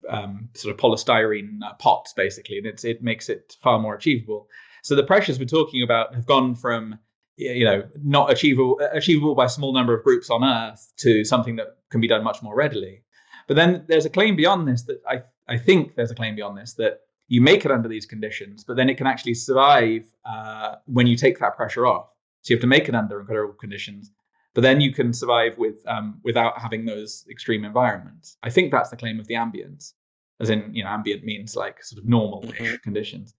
[0.08, 4.48] um, sort of polystyrene uh, pots basically and it's, it makes it far more achievable
[4.82, 6.98] so the pressures we're talking about have gone from
[7.38, 11.56] you know not achievable achievable by a small number of groups on earth to something
[11.56, 13.02] that can be done much more readily
[13.46, 16.58] but then there's a claim beyond this that i i think there's a claim beyond
[16.58, 20.76] this that you make it under these conditions, but then it can actually survive uh,
[20.86, 22.14] when you take that pressure off.
[22.42, 24.10] So you have to make it under incredible conditions,
[24.54, 28.38] but then you can survive with um, without having those extreme environments.
[28.42, 29.92] I think that's the claim of the ambience,
[30.40, 32.76] as in you know ambient means like sort of normal-ish mm-hmm.
[32.82, 33.34] conditions.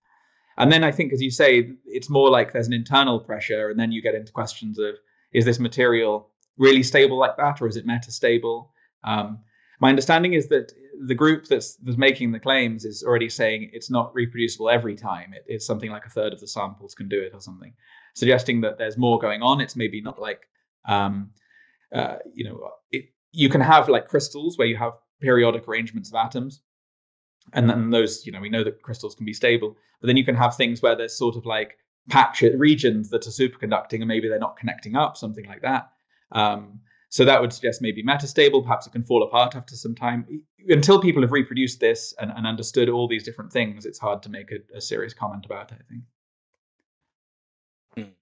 [0.60, 3.80] And then I think, as you say, it's more like there's an internal pressure, and
[3.80, 4.96] then you get into questions of
[5.32, 8.68] is this material really stable like that, or is it metastable?
[9.04, 9.40] Um,
[9.80, 10.74] my understanding is that
[11.08, 15.34] the group that's, that's making the claims is already saying it's not reproducible every time.
[15.34, 17.74] It, it's something like a third of the samples can do it or something,
[18.16, 19.62] suggesting that there's more going on.
[19.62, 20.42] It's maybe not like,
[20.90, 21.32] um,
[21.96, 26.16] uh, you know, it, you can have like crystals where you have periodic arrangements of
[26.16, 26.62] atoms.
[27.54, 30.26] And then those, you know, we know that crystals can be stable, but then you
[30.26, 31.78] can have things where there's sort of like
[32.10, 35.90] patch regions that are superconducting and maybe they're not connecting up, something like that.
[36.32, 38.64] Um, so that would suggest maybe metastable.
[38.64, 40.44] Perhaps it can fall apart after some time.
[40.68, 44.30] Until people have reproduced this and, and understood all these different things, it's hard to
[44.30, 45.80] make a, a serious comment about it.
[45.80, 46.04] I think.
[47.96, 48.14] Hmm.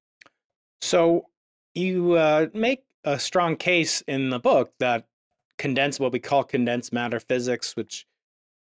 [0.79, 1.25] So
[1.75, 5.05] you uh, make a strong case in the book that
[5.57, 8.06] condensed what we call condensed matter physics, which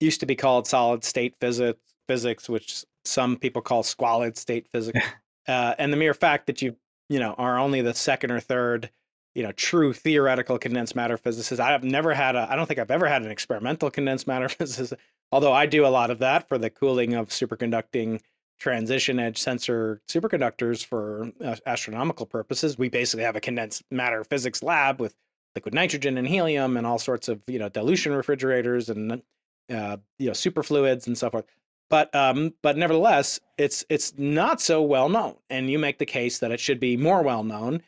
[0.03, 4.99] used to be called solid state physics, physics, which some people call squalid state physics,
[5.47, 6.75] uh, and the mere fact that you
[7.09, 8.89] you know are only the second or third
[9.35, 11.59] you know true theoretical condensed matter physicist.
[11.59, 14.49] I have never had a I don't think I've ever had an experimental condensed matter
[14.49, 14.93] physicist,
[15.31, 18.21] although I do a lot of that for the cooling of superconducting
[18.59, 22.77] transition edge sensor superconductors for uh, astronomical purposes.
[22.77, 25.15] We basically have a condensed matter physics lab with
[25.55, 29.21] liquid nitrogen and helium and all sorts of you know dilution refrigerators and
[29.69, 31.45] uh, you know superfluids and so forth.
[31.89, 36.39] But um, but nevertheless, it's it's not so well known, and you make the case
[36.39, 37.82] that it should be more well known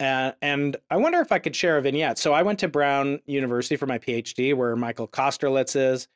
[0.00, 2.18] uh, and I wonder if I could share a vignette.
[2.18, 6.08] So I went to Brown University for my PhD, where Michael Kosterlitz is,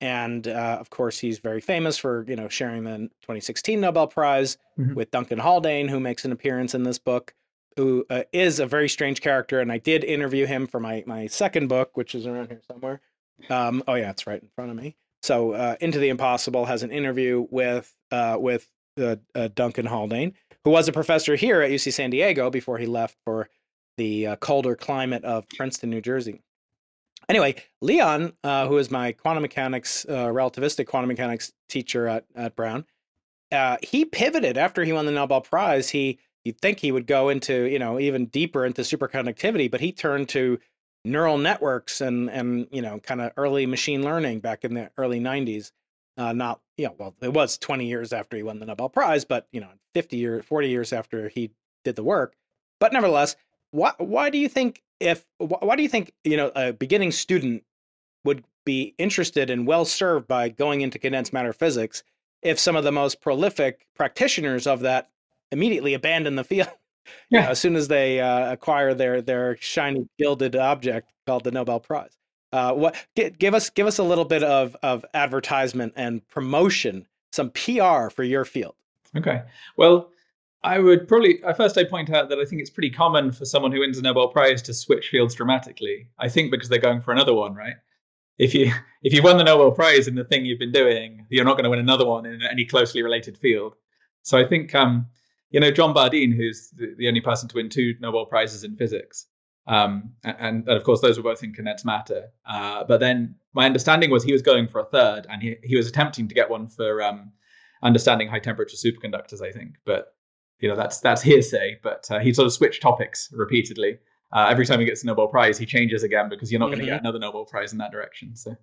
[0.00, 4.58] and uh, of course he's very famous for you know sharing the 2016 Nobel Prize
[4.76, 4.94] mm-hmm.
[4.94, 7.32] with Duncan Haldane, who makes an appearance in this book,
[7.76, 9.60] who uh, is a very strange character.
[9.60, 13.00] And I did interview him for my my second book, which is around here somewhere.
[13.50, 14.96] Um, oh yeah, it's right in front of me.
[15.22, 18.68] So uh, Into the Impossible has an interview with uh, with
[19.00, 19.16] uh,
[19.54, 23.48] Duncan Haldane who was a professor here at UC San Diego before he left for
[23.96, 26.42] the uh, colder climate of Princeton, New Jersey.
[27.28, 32.56] Anyway, Leon, uh, who is my quantum mechanics, uh, relativistic quantum mechanics teacher at, at
[32.56, 32.84] Brown,
[33.82, 35.88] he pivoted after he won the Nobel Prize.
[35.88, 39.92] He you'd think he would go into you know even deeper into superconductivity, but he
[39.92, 40.58] turned to
[41.04, 45.20] neural networks and and you know kind of early machine learning back in the early
[45.20, 45.72] 90s
[46.18, 49.24] uh, not, you know, well, it was 20 years after he won the Nobel Prize,
[49.24, 51.52] but, you know, 50 years, 40 years after he
[51.84, 52.34] did the work.
[52.80, 53.36] But nevertheless,
[53.70, 57.62] why, why do you think if, why do you think, you know, a beginning student
[58.24, 62.02] would be interested and well served by going into condensed matter physics
[62.42, 65.08] if some of the most prolific practitioners of that
[65.52, 66.68] immediately abandon the field
[67.30, 67.40] yeah.
[67.40, 71.50] you know, as soon as they uh, acquire their their shiny gilded object called the
[71.50, 72.16] Nobel Prize.
[72.52, 77.50] Uh, what give us give us a little bit of of advertisement and promotion, some
[77.50, 78.74] PR for your field.
[79.16, 79.42] Okay.
[79.76, 80.10] Well,
[80.64, 83.70] I would probably first I point out that I think it's pretty common for someone
[83.70, 86.08] who wins a Nobel Prize to switch fields dramatically.
[86.18, 87.74] I think because they're going for another one, right?
[88.38, 91.44] If you if you won the Nobel Prize in the thing you've been doing, you're
[91.44, 93.76] not going to win another one in any closely related field.
[94.22, 95.06] So I think um,
[95.50, 98.76] you know John Bardeen, who's the, the only person to win two Nobel prizes in
[98.76, 99.26] physics,
[99.66, 102.28] Um, and, and, of course, those were both in condensed matter.
[102.46, 105.76] Uh, but then my understanding was he was going for a third, and he, he
[105.76, 107.32] was attempting to get one for um,
[107.82, 109.76] understanding high temperature superconductors, I think.
[109.84, 110.14] But
[110.60, 111.78] you know that's that's hearsay.
[111.82, 113.98] But uh, he sort of switched topics repeatedly.
[114.30, 116.80] Uh, every time he gets a Nobel Prize, he changes again because you're not mm-hmm.
[116.80, 118.36] going to get another Nobel Prize in that direction.
[118.36, 118.54] So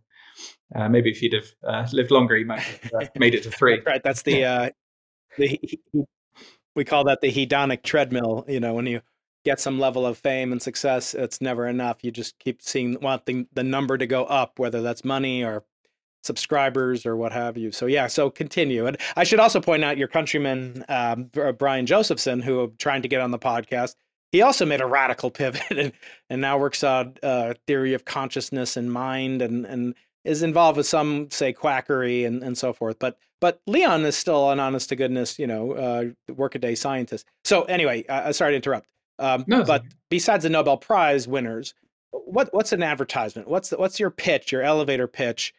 [0.76, 3.52] uh, maybe if he'd have uh, lived longer, he might have uh, made it to
[3.52, 3.82] three.
[3.86, 4.04] right.
[4.04, 4.71] That's the
[5.38, 5.60] the
[6.76, 8.46] we call that the hedonic treadmill.
[8.48, 9.02] You know, when you
[9.44, 12.04] get some level of fame and success, it's never enough.
[12.04, 15.64] You just keep seeing wanting the number to go up, whether that's money or
[16.24, 17.72] subscribers or what have you.
[17.72, 18.88] So yeah, so continue.
[18.88, 23.22] And I should also point out your countryman um, Brian Josephson, who trying to get
[23.22, 23.96] on the podcast.
[24.32, 25.94] He also made a radical pivot and,
[26.30, 30.88] and now works on uh, theory of consciousness and mind and and is involved with
[30.88, 32.98] some say quackery and, and so forth.
[33.00, 37.27] But but Leon is still an honest to goodness, you know, uh, workaday scientist.
[37.43, 38.88] So anyway, uh, sorry to interrupt.
[39.19, 41.75] Um, no, but besides the Nobel Prize winners,
[42.10, 43.47] what what's an advertisement?
[43.47, 45.53] What's the, what's your pitch, your elevator pitch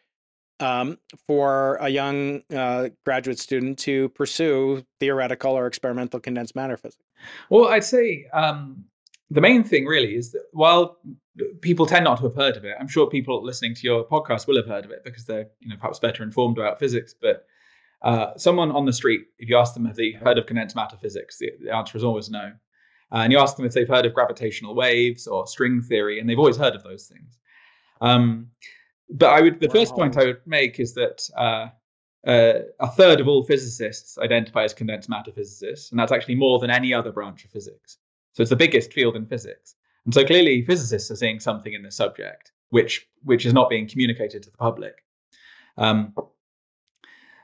[0.59, 0.97] um,
[1.27, 7.05] for a young uh, graduate student to pursue theoretical or experimental condensed matter physics?
[7.49, 8.83] Well, I'd say um,
[9.31, 10.97] the main thing really is that while
[11.61, 14.45] people tend not to have heard of it, I'm sure people listening to your podcast
[14.45, 17.15] will have heard of it because they're you know perhaps better informed about physics.
[17.17, 17.47] But
[18.01, 20.97] uh, someone on the street, if you ask them have they've heard of condensed matter
[20.97, 22.51] physics, the, the answer is always no.
[23.11, 26.29] Uh, and you ask them if they've heard of gravitational waves or string theory, and
[26.29, 27.37] they've always heard of those things.
[28.01, 28.47] Um,
[29.09, 29.73] but I would the wow.
[29.73, 31.67] first point I would make is that uh,
[32.27, 36.59] uh, a third of all physicists identify as condensed matter physicists, and that's actually more
[36.59, 37.97] than any other branch of physics.
[38.33, 41.83] So it's the biggest field in physics, and so clearly physicists are seeing something in
[41.83, 45.03] this subject which which is not being communicated to the public.
[45.77, 46.13] Um,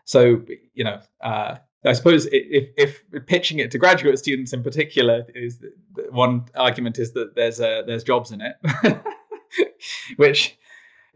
[0.06, 5.26] so you know, uh, I suppose if, if pitching it to graduate students in particular
[5.36, 5.60] is
[6.12, 8.56] one argument is that there's a, there's jobs in it,
[10.16, 10.58] which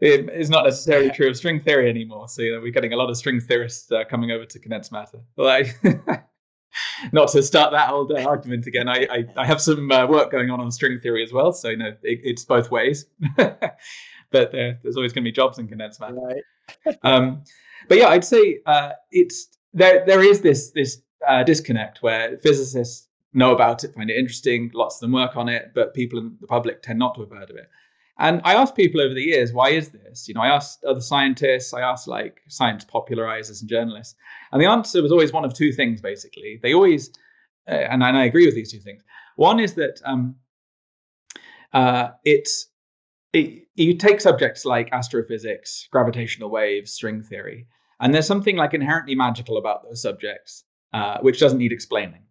[0.00, 2.28] is not necessarily true of string theory anymore.
[2.28, 4.92] So you know, we're getting a lot of string theorists uh, coming over to condensed
[4.92, 5.18] matter.
[5.36, 5.78] Like,
[7.12, 8.88] not to start that old uh, argument again.
[8.88, 11.70] I, I, I have some uh, work going on on string theory as well, so
[11.70, 13.06] you know it, it's both ways.
[13.36, 16.14] but there's always going to be jobs in condensed matter.
[16.14, 16.98] Right.
[17.02, 17.42] um,
[17.88, 23.08] but yeah, I'd say uh, it's there there is this this uh, disconnect where physicists
[23.34, 26.36] know about it, find it interesting, lots of them work on it, but people in
[26.40, 27.68] the public tend not to have heard of it.
[28.20, 30.26] And I asked people over the years, why is this?
[30.26, 34.16] You know, I asked other scientists, I asked like science popularizers and journalists,
[34.50, 36.00] and the answer was always one of two things.
[36.00, 37.10] Basically, they always,
[37.68, 39.02] uh, and, and I agree with these two things.
[39.36, 40.34] One is that um,
[41.72, 42.68] uh, it's
[43.32, 47.66] it, you take subjects like astrophysics, gravitational waves, string theory,
[48.00, 52.22] and there's something like inherently magical about those subjects, uh, which doesn't need explaining.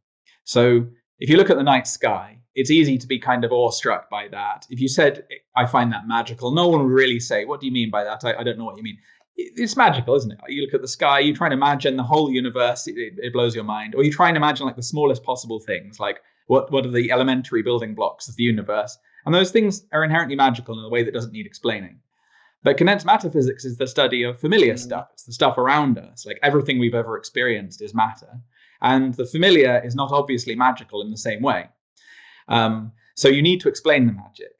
[0.43, 0.87] So
[1.19, 4.27] if you look at the night sky, it's easy to be kind of awestruck by
[4.29, 4.65] that.
[4.69, 7.71] If you said, I find that magical, no one would really say, What do you
[7.71, 8.23] mean by that?
[8.23, 8.97] I, I don't know what you mean.
[9.35, 10.39] It's magical, isn't it?
[10.47, 13.53] You look at the sky, you try and imagine the whole universe, it, it blows
[13.53, 13.93] your mind.
[13.93, 17.11] Or you try and imagine like the smallest possible things, like what, what are the
[17.11, 18.97] elementary building blocks of the universe?
[19.27, 21.99] And those things are inherently magical in a way that doesn't need explaining.
[22.63, 24.79] But condensed matter physics is the study of familiar mm.
[24.79, 25.09] stuff.
[25.11, 26.25] It's the stuff around us.
[26.25, 28.39] Like everything we've ever experienced is matter.
[28.81, 31.67] And the familiar is not obviously magical in the same way.
[32.47, 34.53] Um, so you need to explain the magic.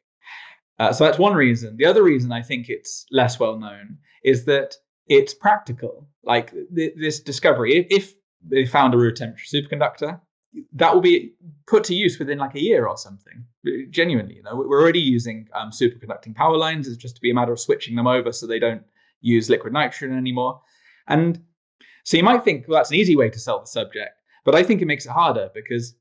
[0.79, 1.77] Uh, so that's one reason.
[1.77, 4.75] The other reason I think it's less well known is that
[5.07, 6.09] it's practical.
[6.23, 8.13] Like th- this discovery, if, if
[8.45, 10.19] they found a room temperature superconductor,
[10.73, 11.33] that will be
[11.65, 13.45] put to use within like a year or something.
[13.89, 16.87] Genuinely, you know, we're already using um, superconducting power lines.
[16.87, 18.83] It's just to be a matter of switching them over so they don't
[19.21, 20.61] use liquid nitrogen anymore.
[21.07, 21.43] And
[22.03, 24.11] so you might think, well, that's an easy way to sell the subject,
[24.45, 25.95] but I think it makes it harder because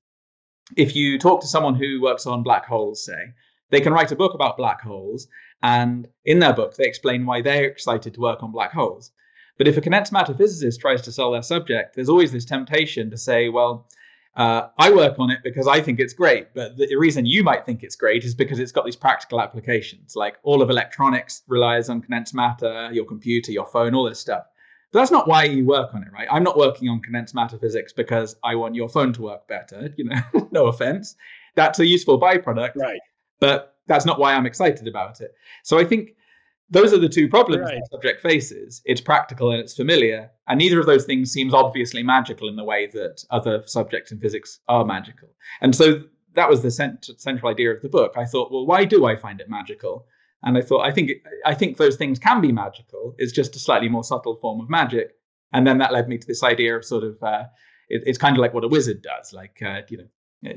[0.77, 3.33] if you talk to someone who works on black holes, say,
[3.71, 5.27] they can write a book about black holes,
[5.63, 9.11] and in their book they explain why they're excited to work on black holes.
[9.59, 13.11] But if a condensed matter physicist tries to sell their subject, there's always this temptation
[13.11, 13.89] to say, well,
[14.37, 17.64] uh, I work on it because I think it's great, but the reason you might
[17.64, 20.14] think it's great is because it's got these practical applications.
[20.14, 24.44] Like all of electronics relies on condensed matter, your computer, your phone, all this stuff.
[24.92, 26.29] But that's not why you work on it, right?
[26.31, 29.88] I'm not working on condensed matter physics because I want your phone to work better.
[29.96, 31.16] You know, no offense.
[31.55, 33.01] That's a useful byproduct, right?
[33.40, 35.33] But that's not why I'm excited about it.
[35.62, 36.11] So I think
[36.71, 37.81] those are the two problems right.
[37.81, 38.83] the subject faces.
[38.85, 42.65] It's practical and it's familiar, and neither of those things seems obviously magical in the
[42.65, 45.29] way that other subjects in physics are magical.
[45.61, 46.03] And so
[46.35, 48.15] that was the cent- central idea of the book.
[48.17, 50.07] I thought, well, why do I find it magical?
[50.43, 51.11] And I thought, I think,
[51.45, 53.15] I think those things can be magical.
[53.19, 55.13] It's just a slightly more subtle form of magic.
[55.53, 57.45] And then that led me to this idea of sort of, uh,
[57.89, 59.33] it, it's kind of like what a wizard does.
[59.33, 60.53] Like, uh, you know,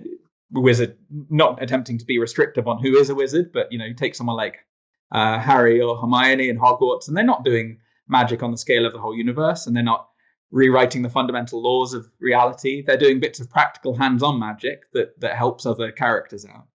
[0.52, 0.98] wizard,
[1.30, 4.16] not attempting to be restrictive on who is a wizard, but you know, you take
[4.16, 4.66] someone like
[5.12, 8.94] uh, Harry or Hermione in Hogwarts, and they're not doing magic on the scale of
[8.94, 10.10] the whole universe, and they're not
[10.52, 12.82] rewriting the fundamental laws of reality.
[12.82, 16.68] They're doing bits of practical hands-on magic that that helps other characters out.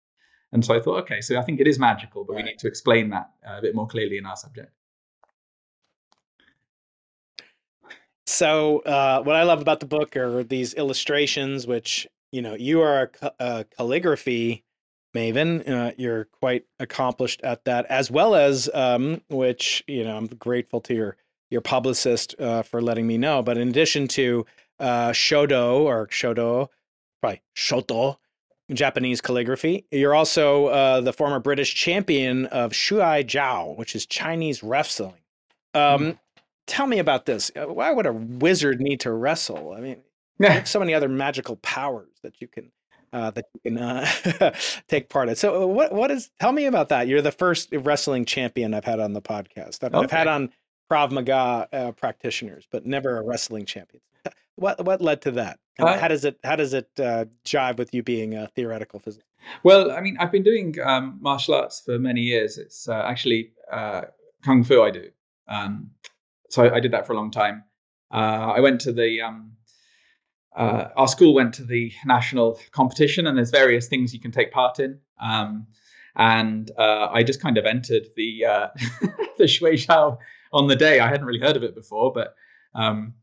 [0.52, 2.44] And so I thought, okay, so I think it is magical, but right.
[2.44, 4.70] we need to explain that uh, a bit more clearly in our subject.
[8.26, 12.80] So, uh, what I love about the book are these illustrations, which you know you
[12.80, 14.64] are a, a calligraphy
[15.14, 15.68] maven.
[15.68, 20.80] Uh, you're quite accomplished at that, as well as um, which you know I'm grateful
[20.82, 21.16] to your
[21.50, 23.42] your publicist uh, for letting me know.
[23.42, 24.46] But in addition to
[24.78, 26.68] uh, shodo or shodo,
[27.20, 28.16] probably shoto,
[28.72, 34.62] Japanese calligraphy, you're also uh, the former British champion of Shuai Jiao, which is Chinese
[34.62, 35.20] wrestling.
[35.74, 36.18] Um, mm
[36.66, 37.50] tell me about this.
[37.56, 39.72] Uh, why would a wizard need to wrestle?
[39.72, 40.02] I mean,
[40.64, 42.70] so many other magical powers that you can
[43.14, 44.54] uh, that you can uh,
[44.88, 45.36] take part in.
[45.36, 46.30] So, uh, what what is?
[46.40, 47.06] Tell me about that.
[47.06, 49.84] You're the first wrestling champion I've had on the podcast.
[49.84, 50.04] I've, okay.
[50.04, 50.50] I've had on
[50.90, 54.02] Krav Maga uh, practitioners, but never a wrestling champion.
[54.56, 55.58] What what led to that?
[55.80, 59.26] Uh, how does it how does it uh, jive with you being a theoretical physicist?
[59.64, 62.56] Well, I mean, I've been doing um, martial arts for many years.
[62.56, 63.50] It's actually
[64.44, 65.10] kung fu I do.
[65.48, 65.90] Um,
[66.50, 67.64] so I, I, did that for a long time.
[68.12, 69.56] Uh, I went to the um,
[70.56, 74.52] uh, our school went to the national competition, and there's various things you can take
[74.52, 74.98] part in.
[75.20, 75.66] Um,
[76.16, 78.68] and uh, I just kind of entered the uh,
[79.38, 80.18] the Shuai Jiao
[80.52, 81.00] on the day.
[81.00, 82.34] I hadn't really heard of it before, but
[82.74, 83.14] um,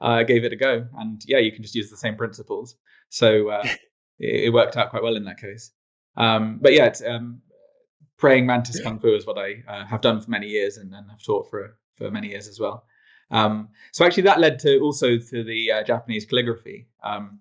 [0.00, 0.86] I gave it a go.
[0.96, 2.76] And yeah, you can just use the same principles.
[3.10, 3.64] So uh,
[4.18, 5.72] it, it, worked out quite well in that case.
[6.16, 7.42] Um, but yeah, it's, um,
[8.16, 11.08] praying mantis kung fu is what I uh, have done for many years and, and
[11.10, 12.84] have taught for for many years as well.
[13.30, 16.86] Um, so actually, that led to also to the uh, Japanese calligraphy.
[17.02, 17.40] Um,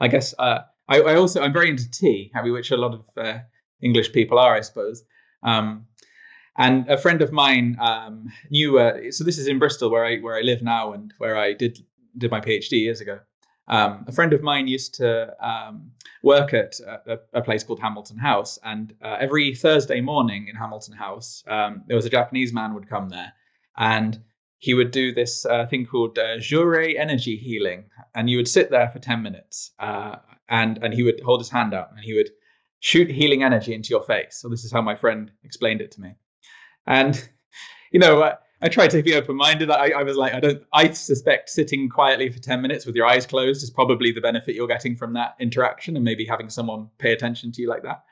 [0.00, 3.38] I guess uh, I, I, also I'm very into tea, which a lot of uh,
[3.82, 5.04] English people are, I suppose.
[5.42, 5.86] Um,
[6.56, 8.78] and a friend of mine um, knew.
[8.78, 11.52] Uh, so this is in Bristol, where I where I live now, and where I
[11.52, 11.78] did
[12.16, 13.20] did my PhD years ago.
[13.68, 15.90] Um, a friend of mine used to um,
[16.22, 20.94] work at a, a, place called Hamilton House, and uh, every Thursday morning in Hamilton
[20.94, 23.32] House, there was a Japanese man would come there,
[23.76, 24.20] and
[24.58, 28.70] he would do this uh, thing called uh, Johrei energy healing, and you would sit
[28.70, 30.16] there for ten minutes, uh,
[30.48, 32.30] and and he would hold his hand out, and he would
[32.80, 34.38] shoot healing energy into your face.
[34.40, 36.14] So this is how my friend explained it to me,
[36.86, 37.28] and
[37.92, 38.22] you know.
[38.22, 39.70] Uh, I tried to be open-minded.
[39.70, 40.60] I, I, was like, I don't.
[40.72, 44.56] I suspect sitting quietly for ten minutes with your eyes closed is probably the benefit
[44.56, 48.02] you're getting from that interaction, and maybe having someone pay attention to you like that.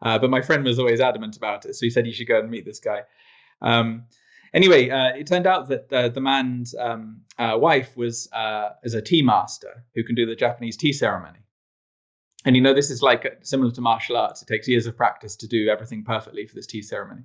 [0.00, 2.40] Uh, but my friend was always adamant about it, so he said you should go
[2.40, 3.02] and meet this guy.
[3.60, 4.04] Um,
[4.54, 8.94] anyway, uh, it turned out that uh, the man's um, uh, wife was uh, is
[8.94, 11.38] a tea master who can do the Japanese tea ceremony.
[12.44, 14.42] And you know, this is like similar to martial arts.
[14.42, 17.22] It takes years of practice to do everything perfectly for this tea ceremony.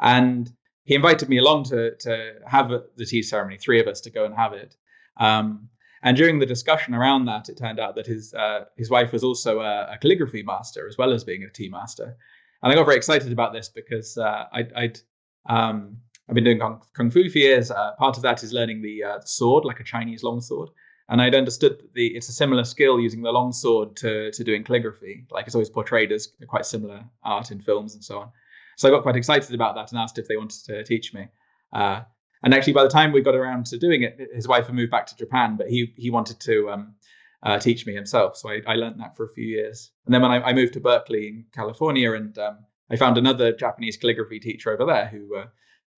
[0.00, 0.50] And
[0.84, 4.24] he invited me along to to have the tea ceremony, three of us to go
[4.24, 4.76] and have it.
[5.18, 5.68] Um,
[6.02, 9.24] and during the discussion around that, it turned out that his uh, his wife was
[9.24, 12.16] also a, a, calligraphy master as well as being a tea master.
[12.62, 15.00] And I got very excited about this because uh, I'd, I'd
[15.48, 17.70] um, I've been doing kung, kung fu for years.
[17.70, 20.70] Uh, part of that is learning the, uh, sword, like a Chinese longsword.
[21.08, 24.62] And I'd understood that the, it's a similar skill using the longsword to, to doing
[24.62, 25.26] calligraphy.
[25.30, 28.30] Like it's always portrayed as quite similar art in films and so on.
[28.76, 31.28] So I got quite excited about that and asked if they wanted to teach me.
[31.72, 32.02] Uh,
[32.42, 34.90] and actually, by the time we got around to doing it, his wife had moved
[34.92, 36.94] back to Japan, but he he wanted to um,
[37.42, 38.36] uh, teach me himself.
[38.36, 39.90] So I, I learned that for a few years.
[40.06, 42.58] And then when I, I moved to Berkeley in California, and um,
[42.90, 45.46] I found another Japanese calligraphy teacher over there who uh,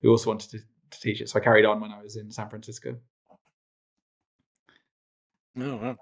[0.02, 1.28] who also wanted to, to, teach it.
[1.28, 2.96] So I carried on when I was in San Francisco.
[5.58, 5.96] Oh, wow.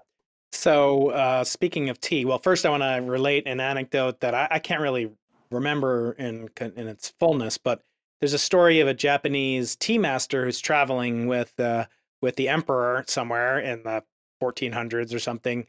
[0.51, 4.47] So uh, speaking of tea, well, first I want to relate an anecdote that I,
[4.51, 5.11] I can't really
[5.51, 7.81] remember in in its fullness, but
[8.19, 11.85] there's a story of a Japanese tea master who's traveling with uh,
[12.21, 14.03] with the emperor somewhere in the
[14.41, 15.65] 1400s or something,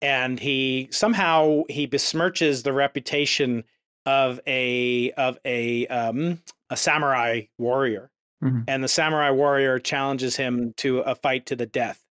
[0.00, 3.64] and he somehow he besmirches the reputation
[4.06, 6.40] of a of a um,
[6.70, 8.10] a samurai warrior,
[8.42, 8.62] mm-hmm.
[8.66, 12.04] and the samurai warrior challenges him to a fight to the death.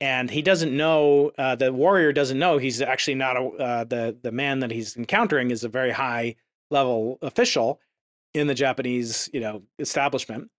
[0.00, 1.32] And he doesn't know.
[1.38, 4.96] Uh, the warrior doesn't know he's actually not a, uh, the the man that he's
[4.96, 6.36] encountering is a very high
[6.70, 7.80] level official
[8.34, 10.50] in the Japanese, you know, establishment.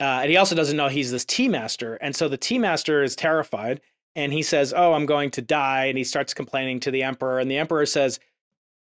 [0.00, 1.94] Uh, and he also doesn't know he's this tea master.
[1.96, 3.80] And so the tea master is terrified
[4.14, 5.86] and he says, Oh, I'm going to die.
[5.86, 7.38] And he starts complaining to the emperor.
[7.38, 8.20] And the emperor says,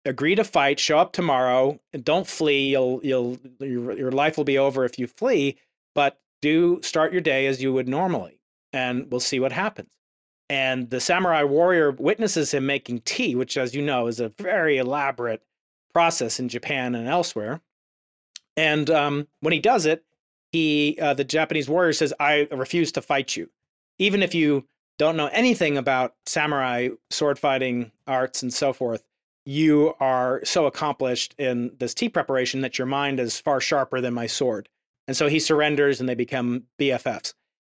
[0.09, 2.71] Agree to fight, show up tomorrow, and don't flee.
[2.71, 5.57] You'll, you'll, your, your life will be over if you flee,
[5.95, 8.39] but do start your day as you would normally,
[8.73, 9.89] and we'll see what happens.
[10.49, 14.77] and the samurai warrior witnesses him making tea, which, as you know, is a very
[14.77, 15.43] elaborate
[15.93, 17.61] process in Japan and elsewhere.
[18.57, 20.03] And um, when he does it,
[20.51, 23.49] he uh, the Japanese warrior says, "I refuse to fight you,
[23.99, 24.65] even if you
[24.97, 29.03] don't know anything about samurai sword fighting arts and so forth.
[29.49, 34.13] You are so accomplished in this tea preparation that your mind is far sharper than
[34.13, 34.69] my sword."
[35.07, 37.33] And so he surrenders, and they become BFFs.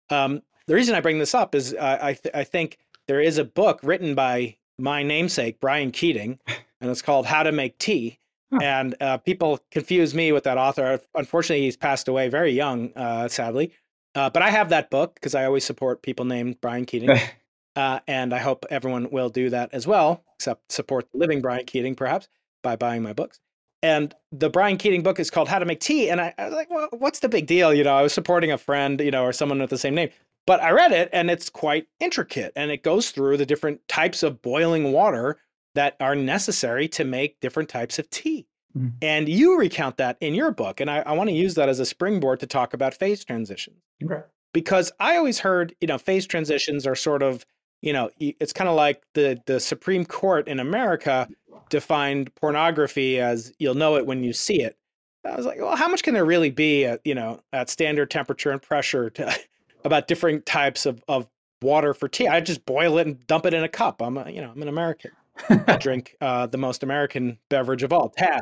[0.09, 3.38] Um, the reason I bring this up is uh, I th- I think there is
[3.38, 6.39] a book written by my namesake Brian Keating,
[6.82, 8.19] and it's called How to Make Tea.
[8.61, 10.99] And uh, people confuse me with that author.
[11.15, 13.72] Unfortunately, he's passed away very young, uh, sadly.
[14.13, 17.17] Uh, but I have that book because I always support people named Brian Keating.
[17.76, 21.65] Uh, and I hope everyone will do that as well, except support the living Brian
[21.65, 22.28] Keating, perhaps,
[22.61, 23.39] by buying my books.
[23.84, 26.09] And the Brian Keating book is called How to Make Tea.
[26.09, 27.74] And I, I was like, well, what's the big deal?
[27.74, 30.09] You know, I was supporting a friend, you know, or someone with the same name.
[30.45, 34.22] But I read it and it's quite intricate and it goes through the different types
[34.24, 35.38] of boiling water
[35.76, 38.47] that are necessary to make different types of tea.
[38.78, 38.93] Mm.
[39.01, 40.80] And you recount that in your book.
[40.80, 43.82] And I, I want to use that as a springboard to talk about phase transitions.
[44.03, 44.22] Okay.
[44.53, 47.45] Because I always heard, you know, phase transitions are sort of,
[47.82, 51.27] you know, it's kind of like the the Supreme Court in America
[51.69, 54.77] defined pornography as you'll know it when you see it.
[55.25, 58.09] I was like, well, how much can there really be at, you know, at standard
[58.09, 59.36] temperature and pressure to
[59.86, 61.27] about different types of, of
[61.61, 62.27] water for tea?
[62.27, 64.01] I just boil it and dump it in a cup.
[64.01, 65.11] I'm a, you know, I'm an American.
[65.49, 68.41] I drink uh, the most American beverage of all, tab.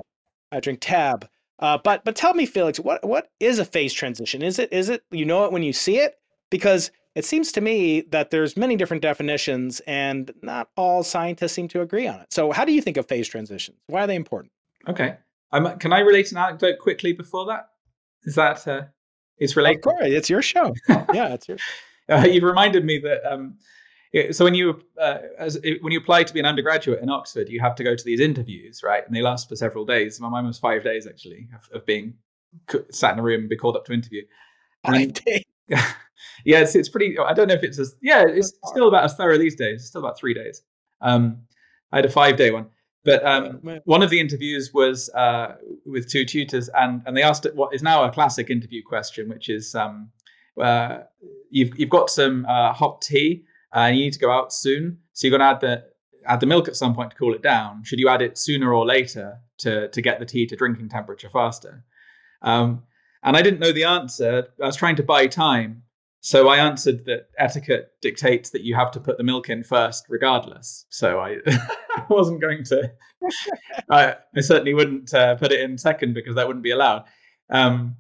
[0.52, 1.28] I drink tab.
[1.60, 4.42] Uh, but but tell me, Felix, what what is a phase transition?
[4.42, 6.18] Is it is it you know it when you see it?
[6.50, 6.90] Because
[7.20, 11.82] it seems to me that there's many different definitions, and not all scientists seem to
[11.82, 12.32] agree on it.
[12.32, 13.78] So, how do you think of phase transitions?
[13.88, 14.54] Why are they important?
[14.88, 15.18] Okay,
[15.52, 17.72] um, can I relate an anecdote quickly before that?
[18.24, 18.84] Is that uh,
[19.38, 19.80] it's related?
[19.80, 20.74] Of course, it's your show.
[21.14, 21.58] yeah, it's your.
[22.08, 23.58] Uh, you've reminded me that um,
[24.32, 27.60] so when you uh, as when you apply to be an undergraduate in Oxford, you
[27.60, 29.06] have to go to these interviews, right?
[29.06, 30.20] And they last for several days.
[30.20, 32.14] My mine was five days actually of, of being
[32.92, 34.24] sat in a room and be called up to interview.
[34.86, 35.44] Five days.
[36.46, 37.18] yeah, it's it's pretty.
[37.18, 39.82] I don't know if it's as yeah, it's still about as thorough these days.
[39.82, 40.62] It's still about three days.
[41.02, 41.42] Um,
[41.92, 42.68] I had a five day one,
[43.04, 45.56] but um, one of the interviews was uh,
[45.86, 49.50] with two tutors, and and they asked what is now a classic interview question, which
[49.50, 50.10] is um,
[50.62, 51.00] uh,
[51.50, 54.98] you've you've got some uh, hot tea and you need to go out soon.
[55.14, 55.84] So you're going to add the
[56.26, 57.84] add the milk at some point to cool it down.
[57.84, 61.30] Should you add it sooner or later to to get the tea to drinking temperature
[61.30, 61.84] faster?
[62.42, 62.84] Um,
[63.24, 64.48] and I didn't know the answer.
[64.62, 65.84] I was trying to buy time,
[66.22, 70.06] so I answered that etiquette dictates that you have to put the milk in first,
[70.10, 70.86] regardless.
[70.90, 71.38] So I
[72.10, 72.92] wasn't going to.
[73.90, 77.06] I, I, certainly wouldn't uh, put it in second because that wouldn't be allowed.
[77.50, 77.96] Um,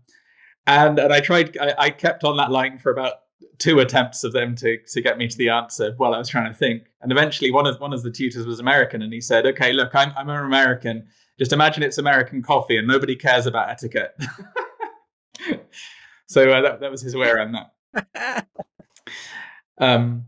[0.67, 1.57] and and I tried.
[1.57, 3.13] I, I kept on that line for about
[3.57, 6.51] two attempts of them to to get me to the answer while I was trying
[6.51, 6.83] to think.
[7.01, 9.95] And eventually, one of one of the tutors was American, and he said, "Okay, look,
[9.95, 11.07] I'm I'm an American.
[11.37, 14.13] Just imagine it's American coffee, and nobody cares about etiquette."
[16.27, 17.71] so uh, that that was his way around that.
[19.79, 20.25] um,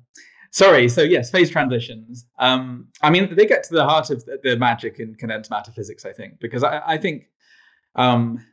[0.52, 0.90] sorry.
[0.90, 2.26] So yes, phase transitions.
[2.40, 5.72] Um, I mean, they get to the heart of the, the magic in condensed matter
[5.72, 7.26] physics, I think, because I, I think.
[7.96, 8.46] Um,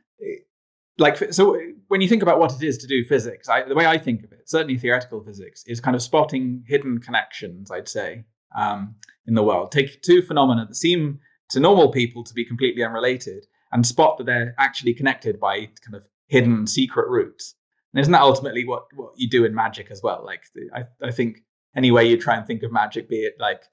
[0.99, 1.57] like so
[1.87, 4.23] when you think about what it is to do physics I, the way i think
[4.23, 8.25] of it certainly theoretical physics is kind of spotting hidden connections i'd say
[8.57, 8.95] um,
[9.27, 13.45] in the world take two phenomena that seem to normal people to be completely unrelated
[13.71, 17.55] and spot that they're actually connected by kind of hidden secret routes
[17.93, 20.23] and isn't that ultimately what what you do in magic as well?
[20.25, 20.43] Like
[20.75, 21.39] i, I think
[21.75, 23.63] any way you try and think of magic be it like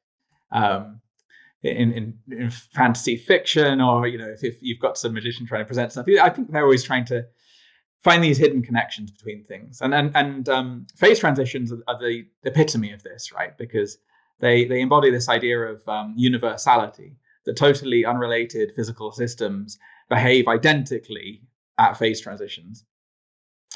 [0.53, 1.01] um,
[1.63, 5.63] in, in, in, fantasy fiction or you know if, if you've got some magician trying
[5.63, 7.25] to present stuff i think they're always trying to
[8.07, 9.81] find these hidden connections between things.
[9.81, 13.59] And and, and um, phase transitions are, the epitome of this right?
[13.59, 13.99] Because
[14.39, 19.77] they they embody this idea of um, universality that totally unrelated physical systems
[20.09, 21.43] behave identically
[21.79, 22.85] at phase transitions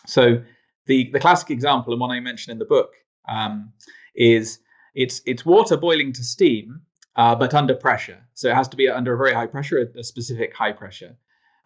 [0.07, 0.43] so
[0.87, 2.93] the the classic example and one i mention in the book
[3.29, 3.73] um,
[4.15, 4.61] is
[4.95, 6.81] it's it's water boiling to steam
[7.17, 8.19] uh, but under pressure.
[8.35, 11.17] So it has to be under a very high pressure, a, a specific high pressure,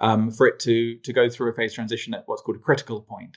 [0.01, 3.01] um, for it to to go through a phase transition at what's called a critical
[3.01, 3.37] point.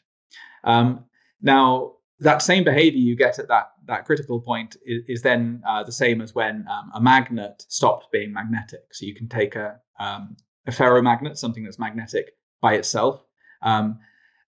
[0.64, 1.06] Um,
[1.42, 5.84] now, that same behavior you get at that that critical point is, is then uh,
[5.84, 8.94] the same as when um, a magnet stops being magnetic.
[8.94, 12.32] So you can take a um, a ferromagnet, something that's magnetic
[12.62, 13.24] by itself,
[13.62, 14.00] um,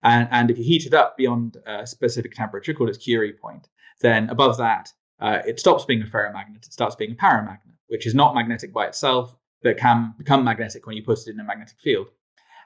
[0.02, 3.68] and, and if you heat it up beyond a specific temperature called its Curie point,
[4.00, 8.06] then above that uh, it stops being a ferromagnet, it starts being a paramagnet, which
[8.06, 11.44] is not magnetic by itself, but can become magnetic when you put it in a
[11.44, 12.08] magnetic field.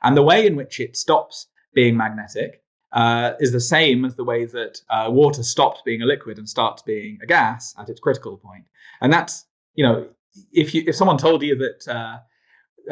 [0.03, 2.63] And the way in which it stops being magnetic
[2.93, 6.49] uh, is the same as the way that uh, water stops being a liquid and
[6.49, 8.65] starts being a gas at its critical point.
[9.01, 10.09] And that's, you know,
[10.53, 12.19] if you if someone told you that uh,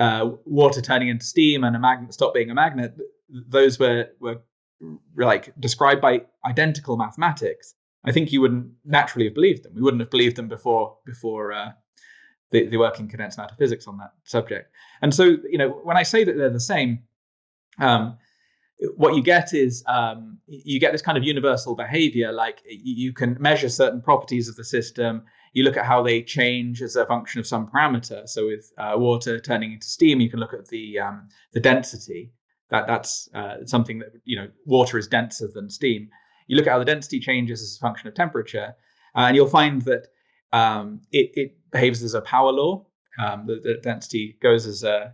[0.01, 2.95] uh water turning into steam and a magnet stop being a magnet,
[3.49, 4.43] those were were
[5.17, 7.75] like described by identical mathematics.
[8.05, 9.75] I think you wouldn't naturally have believed them.
[9.75, 11.71] We wouldn't have believed them before before uh,
[12.51, 14.71] the, the work in condensed matter physics on that subject.
[15.01, 17.01] And so, you know, when I say that they're the same,
[17.79, 18.19] um,
[18.97, 22.33] what you get is um, you get this kind of universal behavior.
[22.33, 25.23] Like you can measure certain properties of the system.
[25.53, 28.29] You look at how they change as a function of some parameter.
[28.29, 32.33] So with uh, water turning into steam, you can look at the um, the density.
[32.73, 36.09] That that's uh, something that you know water is denser than steam.
[36.47, 38.75] You look at how the density changes as a function of temperature,
[39.15, 40.07] uh, and you'll find that
[40.55, 42.87] um, it, it, behaves as a power law.
[43.23, 45.13] Um, the, the, density goes as a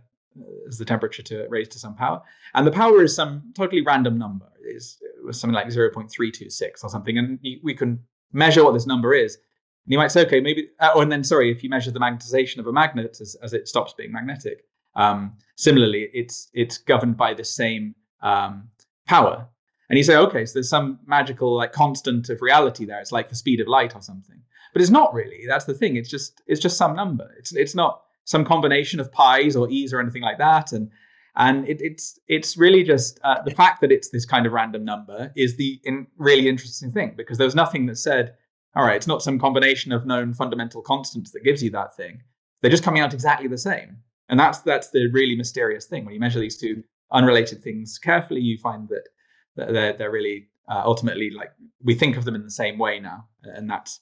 [0.69, 2.21] as the temperature to raised to some power,
[2.55, 4.45] and the power is some totally random number.
[4.65, 7.99] Is was something like zero point three two six or something, and we can
[8.31, 9.35] measure what this number is.
[9.35, 11.99] And you might say, okay, maybe, uh, oh, and then sorry, if you measure the
[11.99, 14.63] magnetization of a magnet as, as it stops being magnetic,
[14.95, 18.69] um, similarly, it's it's governed by the same um,
[19.07, 19.47] power.
[19.89, 22.99] And you say, okay, so there's some magical like constant of reality there.
[22.99, 24.39] It's like the speed of light or something.
[24.71, 25.45] But it's not really.
[25.47, 25.95] That's the thing.
[25.95, 27.29] It's just it's just some number.
[27.37, 30.71] It's it's not some combination of pi's or e's or anything like that.
[30.71, 30.91] And
[31.35, 34.85] and it, it's it's really just uh, the fact that it's this kind of random
[34.85, 38.35] number is the in, really interesting thing because there was nothing that said,
[38.75, 42.21] all right, it's not some combination of known fundamental constants that gives you that thing.
[42.61, 43.97] They're just coming out exactly the same.
[44.29, 46.05] And that's that's the really mysterious thing.
[46.05, 49.09] When you measure these two unrelated things carefully, you find that
[49.55, 51.51] they're they're really uh, ultimately like
[51.83, 54.01] we think of them in the same way now, and that's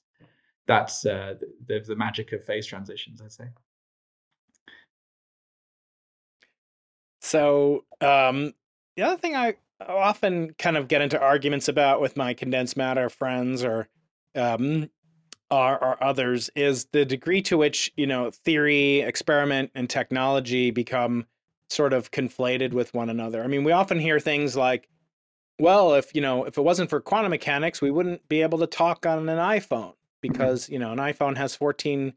[0.68, 3.46] that's uh, the, the magic of phase transitions, I'd say.
[7.22, 8.54] So um,
[8.96, 13.10] the other thing I often kind of get into arguments about with my condensed matter
[13.10, 13.88] friends or
[14.36, 14.90] um,
[15.50, 21.26] or, or, others is the degree to which you know theory, experiment, and technology become
[21.70, 23.44] sort of conflated with one another.
[23.44, 24.90] I mean, we often hear things like,
[25.60, 28.68] "Well, if you know, if it wasn't for quantum mechanics, we wouldn't be able to
[28.68, 30.34] talk on an iPhone." Mm-hmm.
[30.34, 32.14] because you know an iPhone has 14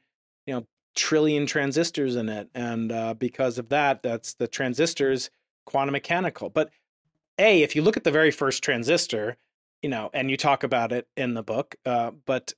[0.47, 0.67] you know
[0.97, 5.31] trillion transistors in it, and uh, because of that, that's the transistors
[5.67, 6.51] quantum mechanical.
[6.51, 6.71] But
[7.39, 9.37] a, if you look at the very first transistor,
[9.83, 12.53] you know, and you talk about it in the book, uh, but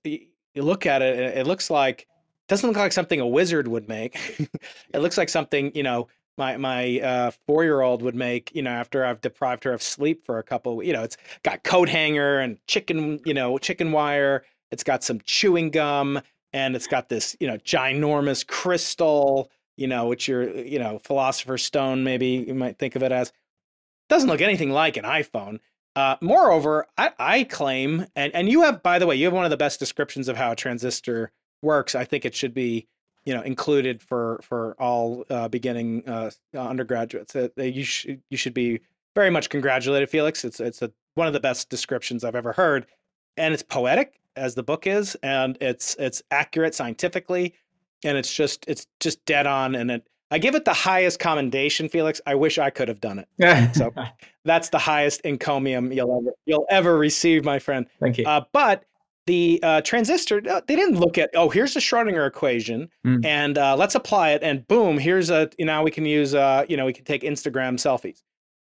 [0.55, 2.07] you look at it, it looks like
[2.48, 4.16] doesn't look like something a wizard would make.
[4.94, 8.55] it looks like something you know my my uh, four year old would make.
[8.55, 10.82] You know, after I've deprived her of sleep for a couple.
[10.82, 13.20] You know, it's got coat hanger and chicken.
[13.24, 16.20] You know, chicken wire it's got some chewing gum
[16.53, 21.62] and it's got this, you know, ginormous crystal, you know, which you're, you know, philosopher's
[21.62, 23.32] stone, maybe you might think of it as.
[24.09, 25.61] Doesn't look anything like an iPhone.
[25.95, 29.45] Uh, moreover, I, I claim, and, and you have, by the way, you have one
[29.45, 31.95] of the best descriptions of how a transistor works.
[31.95, 32.86] I think it should be,
[33.24, 37.36] you know, included for for all uh, beginning uh, undergraduates.
[37.36, 38.80] Uh, you should you should be
[39.14, 40.45] very much congratulated, Felix.
[40.45, 42.86] It's it's a, one of the best descriptions I've ever heard,
[43.36, 47.55] and it's poetic as the book is, and it's it's accurate scientifically,
[48.03, 50.07] and it's just it's just dead on, and it.
[50.33, 52.20] I give it the highest commendation, Felix.
[52.26, 53.28] I wish I could have done it.
[53.37, 53.93] Yeah, so
[54.47, 57.87] that's the highest encomium you'll ever you'll ever receive, my friend.
[58.01, 58.26] Thank you.
[58.26, 58.85] Uh, but
[59.26, 63.22] the uh, transistor, uh, they didn't look at oh here's the Schrodinger equation, mm.
[63.26, 66.64] and uh, let's apply it, and boom, here's a you know we can use uh
[66.66, 68.22] you know we can take Instagram selfies.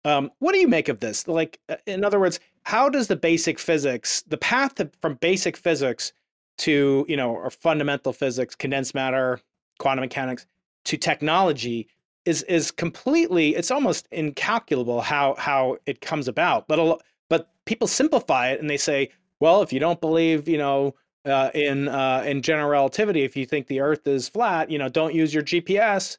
[0.04, 1.26] Um, what do you make of this?
[1.26, 5.56] Like, uh, in other words, how does the basic physics, the path to, from basic
[5.56, 6.12] physics
[6.58, 9.40] to, you know, or fundamental physics, condensed matter,
[9.80, 10.46] quantum mechanics,
[10.86, 11.88] to technology
[12.24, 16.66] is is completely, it's almost incalculable how how it comes about.
[16.66, 16.96] But a,
[17.28, 19.10] but people simplify it and they say,
[19.40, 23.46] well, if you don't believe, you know, uh, in uh, in general relativity, if you
[23.46, 26.18] think the Earth is flat, you know, don't use your GPS.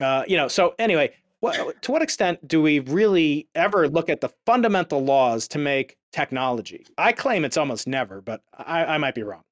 [0.00, 4.20] Uh, you know, so anyway, what, to what extent do we really ever look at
[4.20, 6.86] the fundamental laws to make technology?
[6.96, 9.42] I claim it's almost never, but I, I might be wrong.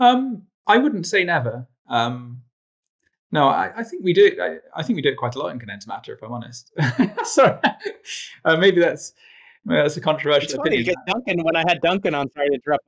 [0.00, 1.66] Um, I wouldn't say never.
[1.88, 2.42] Um,
[3.34, 4.30] no, I, I, think we do.
[4.40, 6.70] I, I, think we do it quite a lot in condensed matter, if I'm honest.
[7.24, 7.58] Sorry,
[8.44, 9.12] uh, maybe that's
[9.64, 10.84] maybe that's a controversial it's opinion.
[10.84, 12.86] Funny, Duncan, when I had Duncan on, sorry to interrupt.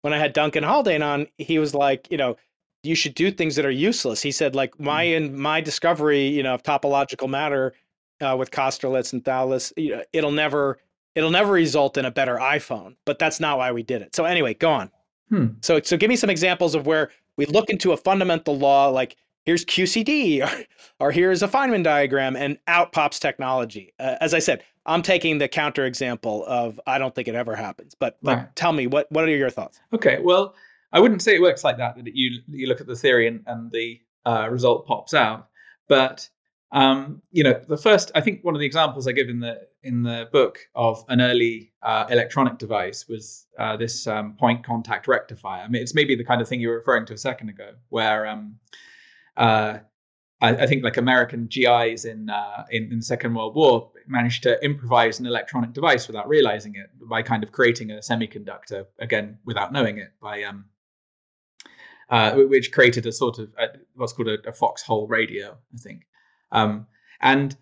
[0.00, 2.38] When I had Duncan Haldane on, he was like, you know,
[2.82, 4.22] you should do things that are useless.
[4.22, 5.16] He said, like my mm.
[5.16, 7.74] in my discovery, you know, of topological matter
[8.22, 10.78] uh, with Kosterlitz and Thouless, you know, it'll never
[11.14, 12.96] it'll never result in a better iPhone.
[13.04, 14.16] But that's not why we did it.
[14.16, 14.90] So anyway, go on.
[15.28, 15.46] Hmm.
[15.60, 19.16] So so give me some examples of where we look into a fundamental law like
[19.48, 20.64] here's QCD or,
[21.06, 23.94] or here's a Feynman diagram and out pops technology.
[23.98, 27.94] Uh, as I said, I'm taking the counterexample of I don't think it ever happens.
[27.98, 28.56] But but Right.
[28.56, 29.80] tell me what what are your thoughts?
[29.94, 30.54] Okay, well,
[30.92, 31.96] I wouldn't say it works like that.
[31.96, 35.48] That you you look at the theory and, and the uh, result pops out.
[35.88, 36.28] But
[36.70, 39.66] um, you know, the first I think one of the examples I give in the
[39.82, 45.08] in the book of an early uh, electronic device was uh, this um, point contact
[45.08, 45.62] rectifier.
[45.62, 47.70] I mean, it's maybe the kind of thing you were referring to a second ago,
[47.88, 48.58] where um,
[49.38, 49.78] uh,
[50.40, 54.42] I, I think like American GIs in, uh, in in the Second World War managed
[54.42, 59.38] to improvise an electronic device without realizing it by kind of creating a semiconductor again
[59.44, 60.66] without knowing it by um,
[62.10, 66.06] uh, which created a sort of uh what's called a, a foxhole radio, I think.
[66.52, 66.86] Um,
[67.20, 67.56] and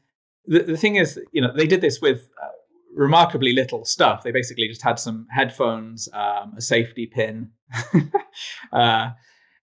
[0.47, 2.49] the, the thing is, you know, they did this with uh,
[2.95, 4.23] remarkably little stuff.
[4.23, 7.51] They basically just had some headphones, um, a safety pin,
[8.73, 9.11] uh,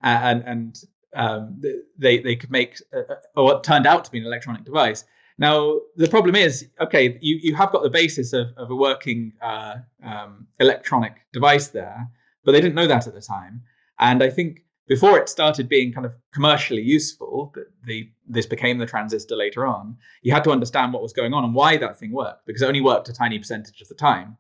[0.02, 0.76] and and
[1.16, 1.62] um,
[1.98, 5.06] they they could make uh, uh, what turned out to be an electronic device.
[5.38, 9.34] Now the problem is, okay, you, you have got the basis of, of a working
[9.42, 12.08] uh, um, electronic device there,
[12.44, 13.62] but they didn't know that at the time.
[14.00, 17.54] And I think before it started being kind of commercially useful,
[17.86, 19.98] the, this became the transistor later on.
[20.22, 22.68] You had to understand what was going on and why that thing worked, because it
[22.68, 24.38] only worked a tiny percentage of the time.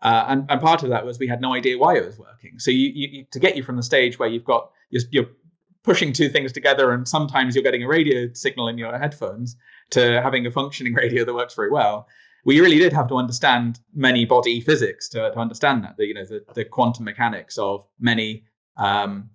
[0.00, 2.58] Uh, and, and part of that was we had no idea why it was working.
[2.58, 5.30] So you, you, you to get you from the stage where you've got you're, you're
[5.82, 9.56] pushing two things together, and sometimes you're getting a radio signal in your headphones,
[9.90, 12.08] to having a functioning radio that works very well.
[12.44, 15.96] We really did have to understand many body physics to, to understand that.
[15.96, 18.44] The, you know the, the quantum mechanics of many
[18.76, 19.30] um,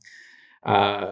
[0.63, 1.11] uh,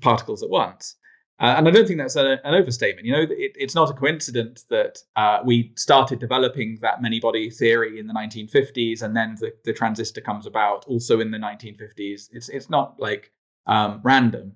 [0.00, 0.96] particles at once.
[1.38, 3.06] Uh, and I don't think that's a, an overstatement.
[3.06, 7.50] You know, it, it's not a coincidence that uh, we started developing that many body
[7.50, 12.28] theory in the 1950s, and then the, the transistor comes about also in the 1950s.
[12.32, 13.32] It's it's not like
[13.66, 14.52] um, random.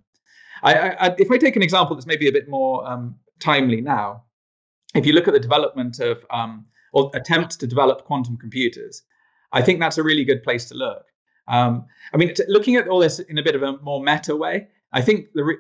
[0.63, 4.25] I, I, if I take an example that's maybe a bit more um, timely now,
[4.95, 9.03] if you look at the development of um, or attempts to develop quantum computers,
[9.53, 11.05] I think that's a really good place to look.
[11.49, 14.69] Um, I mean, looking at all this in a bit of a more meta way,
[14.93, 15.57] I think the re-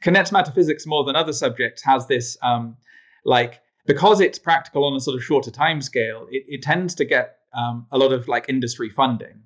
[0.00, 2.76] condensed matter physics, more than other subjects, has this um,
[3.24, 7.04] like because it's practical on a sort of shorter time scale, it, it tends to
[7.04, 9.42] get um, a lot of like industry funding.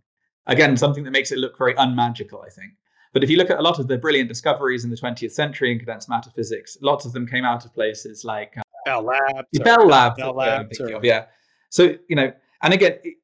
[0.46, 2.72] Again, something that makes it look very unmagical, I think.
[3.12, 5.72] But if you look at a lot of the brilliant discoveries in the 20th century
[5.72, 9.58] in condensed matter physics, lots of them came out of places like uh, Bell Labs.
[9.60, 10.16] Bell Labs.
[10.16, 11.26] Bell that's what I'm Labs or- of, yeah.
[11.70, 12.32] So you know,
[12.62, 13.14] and again, it-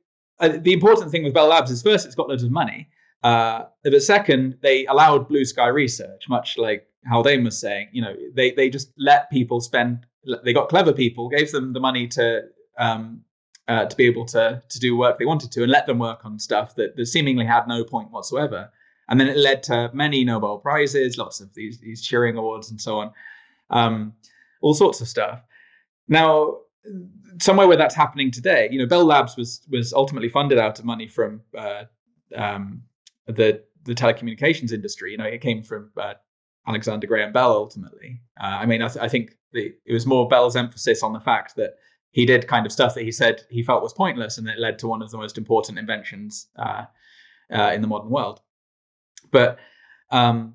[0.41, 2.89] uh, the important thing with Bell Labs is first, it's got loads of money.
[3.23, 7.89] Uh, but second, they allowed blue sky research, much like Haldane was saying.
[7.93, 10.07] You know, they they just let people spend.
[10.43, 12.43] They got clever people, gave them the money to
[12.79, 13.23] um,
[13.69, 16.25] uh, to be able to to do work they wanted to, and let them work
[16.25, 18.71] on stuff that, that seemingly had no point whatsoever.
[19.09, 22.81] And then it led to many Nobel prizes, lots of these these Turing awards, and
[22.81, 23.13] so on,
[23.71, 24.15] um,
[24.63, 25.43] all sorts of stuff.
[26.09, 26.59] Now,
[27.41, 30.85] somewhere where that's happening today, you know, Bell Labs was was ultimately funded out of
[30.85, 31.85] money from uh,
[32.35, 32.83] um,
[33.27, 35.13] the the telecommunications industry.
[35.13, 36.15] You know, it came from uh,
[36.67, 38.21] Alexander Graham Bell ultimately.
[38.41, 41.21] Uh, I mean, I, th- I think the, it was more Bell's emphasis on the
[41.21, 41.75] fact that
[42.11, 44.79] he did kind of stuff that he said he felt was pointless, and it led
[44.79, 46.85] to one of the most important inventions uh,
[47.53, 48.41] uh, in the modern world.
[49.35, 49.59] But
[50.11, 50.55] um,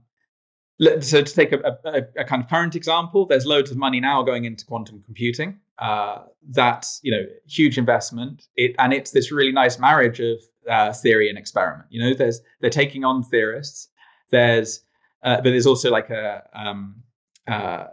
[1.02, 4.24] so to take a, a, a kind of current example, there's loads of money now
[4.24, 5.60] going into quantum computing.
[5.78, 8.48] Uh, that's you know huge investment.
[8.56, 10.38] It and it's this really nice marriage of
[10.70, 11.88] uh, theory and experiment.
[11.90, 13.90] You know, there's they're taking on theorists.
[14.32, 14.82] There's
[15.24, 17.04] uh, but there's also like a um,
[17.48, 17.86] uh,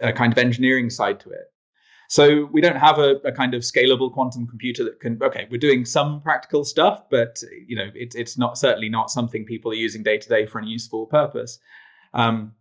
[0.00, 1.52] a kind of engineering side to it.
[2.08, 5.18] So we don't have a, a kind of scalable quantum computer that can.
[5.22, 9.44] Okay, we're doing some practical stuff, but you know, it's it's not certainly not something
[9.44, 11.58] people are using day to day for any useful purpose.
[12.12, 12.52] Um,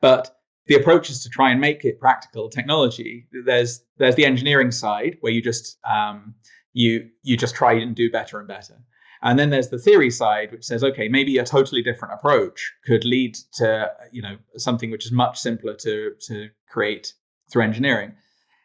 [0.00, 3.26] but the approach is to try and make it practical technology.
[3.44, 6.34] There's there's the engineering side where you just um,
[6.72, 8.74] you you just try and do better and better.
[9.22, 13.04] And then there's the theory side, which says, okay, maybe a totally different approach could
[13.04, 17.14] lead to you know something which is much simpler to to create
[17.50, 18.12] through engineering.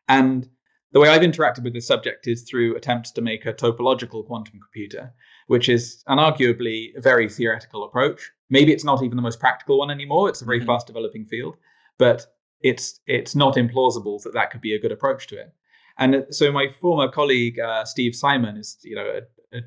[0.09, 0.49] And
[0.91, 4.59] the way I've interacted with this subject is through attempts to make a topological quantum
[4.59, 5.13] computer,
[5.47, 8.31] which is an arguably very theoretical approach.
[8.49, 10.27] Maybe it's not even the most practical one anymore.
[10.27, 10.65] It's a very Mhm.
[10.65, 11.57] fast developing field,
[11.99, 12.25] but
[12.61, 15.53] it's it's not implausible that that could be a good approach to it.
[15.99, 19.61] And uh, so my former colleague uh, Steve Simon is you know a, a,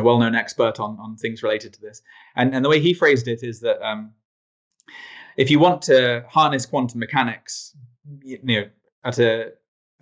[0.00, 2.02] a well-known expert on on things related to this,
[2.34, 4.14] and and the way he phrased it is that um,
[5.36, 7.76] if you want to harness quantum mechanics,
[8.24, 8.64] you know,
[9.04, 9.52] at a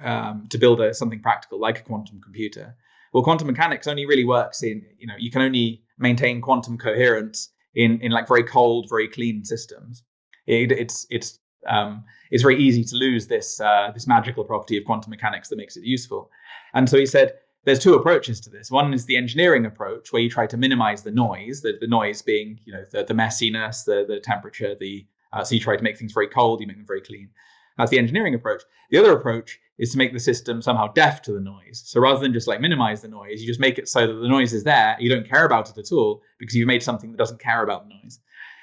[0.02, 2.74] um, to build a, something practical like a quantum computer.
[3.12, 7.50] Well, quantum mechanics only really works in you know you can only maintain quantum coherence
[7.74, 10.02] in in like very cold, very clean systems.
[10.46, 14.84] It, it's it's um, it's very easy to lose this uh, this magical property of
[14.84, 16.30] quantum mechanics that makes it useful.
[16.74, 17.34] And so he said
[17.64, 18.70] there's two approaches to this.
[18.70, 22.20] One is the engineering approach, where you try to minimize the noise, the, the noise
[22.20, 25.82] being you know the, the messiness, the the temperature, the uh, so you try to
[25.82, 27.28] make things very cold, you make them very clean.
[27.76, 28.62] That's the engineering approach.
[28.90, 31.82] The other approach is to make the system somehow deaf to the noise.
[31.84, 34.28] So rather than just like minimize the noise, you just make it so that the
[34.28, 34.96] noise is there.
[35.00, 37.88] You don't care about it at all because you've made something that doesn't care about
[37.88, 38.20] the noise.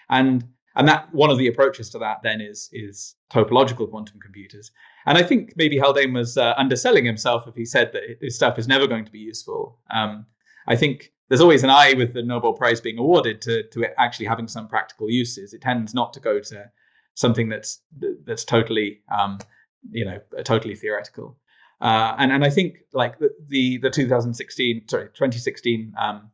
[0.09, 0.45] And
[0.75, 4.71] and that one of the approaches to that then is is topological quantum computers.
[5.05, 8.57] And I think maybe Haldane was uh, underselling himself if he said that his stuff
[8.57, 9.79] is never going to be useful.
[9.93, 10.25] Um,
[10.67, 14.27] I think there's always an eye with the Nobel Prize being awarded to to actually
[14.27, 15.53] having some practical uses.
[15.53, 16.71] It tends not to go to
[17.15, 17.81] something that's
[18.25, 19.39] that's totally um,
[19.91, 21.37] you know totally theoretical.
[21.79, 26.31] Uh, and and I think like the the, the 2016 sorry 2016 um,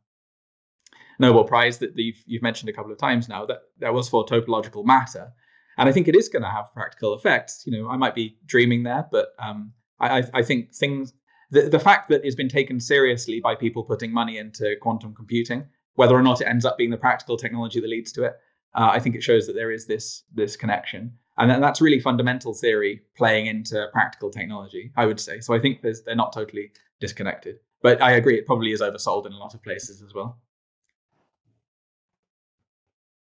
[1.20, 4.26] Nobel Prize that you've, you've mentioned a couple of times now that that was for
[4.26, 5.32] topological matter,
[5.78, 7.64] and I think it is going to have practical effects.
[7.66, 11.14] You know, I might be dreaming there, but um, I, I think things
[11.50, 15.66] the, the fact that it's been taken seriously by people putting money into quantum computing,
[15.96, 18.34] whether or not it ends up being the practical technology that leads to it,
[18.78, 22.54] uh, I think it shows that there is this this connection, and that's really fundamental
[22.54, 24.92] theory playing into practical technology.
[24.96, 25.54] I would say so.
[25.56, 29.38] I think they're not totally disconnected, but I agree it probably is oversold in a
[29.38, 30.40] lot of places as well.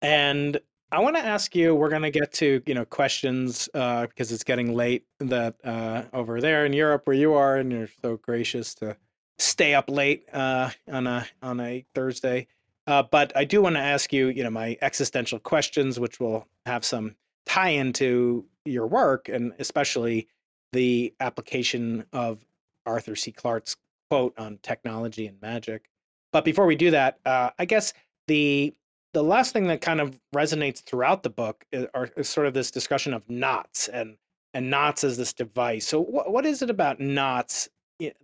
[0.03, 0.61] And
[0.93, 1.75] I want to ask you.
[1.75, 5.07] We're going to get to you know questions uh, because it's getting late.
[5.19, 8.99] That uh, over there in Europe, where you are, and you're so gracious to
[9.39, 12.49] stay up late uh, on a on a Thursday.
[12.89, 16.49] Uh, but I do want to ask you, you know, my existential questions, which will
[16.65, 20.27] have some tie into your work, and especially
[20.73, 22.43] the application of
[22.87, 23.31] Arthur C.
[23.31, 23.77] Clarke's
[24.11, 25.91] quote on technology and magic.
[26.33, 27.93] But before we do that, uh, I guess
[28.27, 28.75] the
[29.13, 32.55] the last thing that kind of resonates throughout the book is, are, is sort of
[32.55, 34.17] this discussion of knots and
[34.55, 35.87] and knots as this device.
[35.87, 37.69] So wh- what is it about knots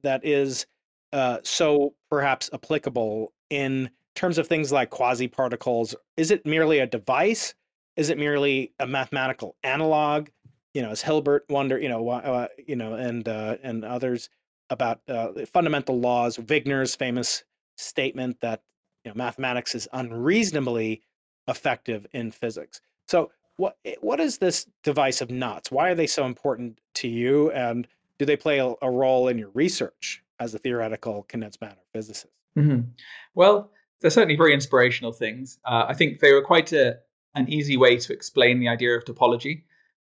[0.02, 0.64] that is
[1.12, 5.94] uh, so perhaps applicable in terms of things like quasi particles?
[6.16, 7.54] Is it merely a device?
[7.96, 10.28] Is it merely a mathematical analog?
[10.72, 14.28] You know, as Hilbert wonder, you know, uh, you know, and uh, and others
[14.70, 16.38] about uh, fundamental laws.
[16.38, 17.44] Wigner's famous
[17.76, 18.62] statement that
[19.04, 21.02] you know, mathematics is unreasonably
[21.46, 22.80] effective in physics.
[23.06, 25.70] So what eh, what is this device of knots?
[25.70, 27.50] Why are they so important to you?
[27.52, 27.86] And
[28.18, 32.32] do they play a, a role in your research as a theoretical condensed matter physicist?
[32.56, 32.90] Mm-hmm.
[33.34, 33.70] Well,
[34.00, 35.58] they're certainly very inspirational things.
[35.64, 36.98] Uh, I think they were quite a,
[37.34, 39.62] an easy way to explain the idea of topology.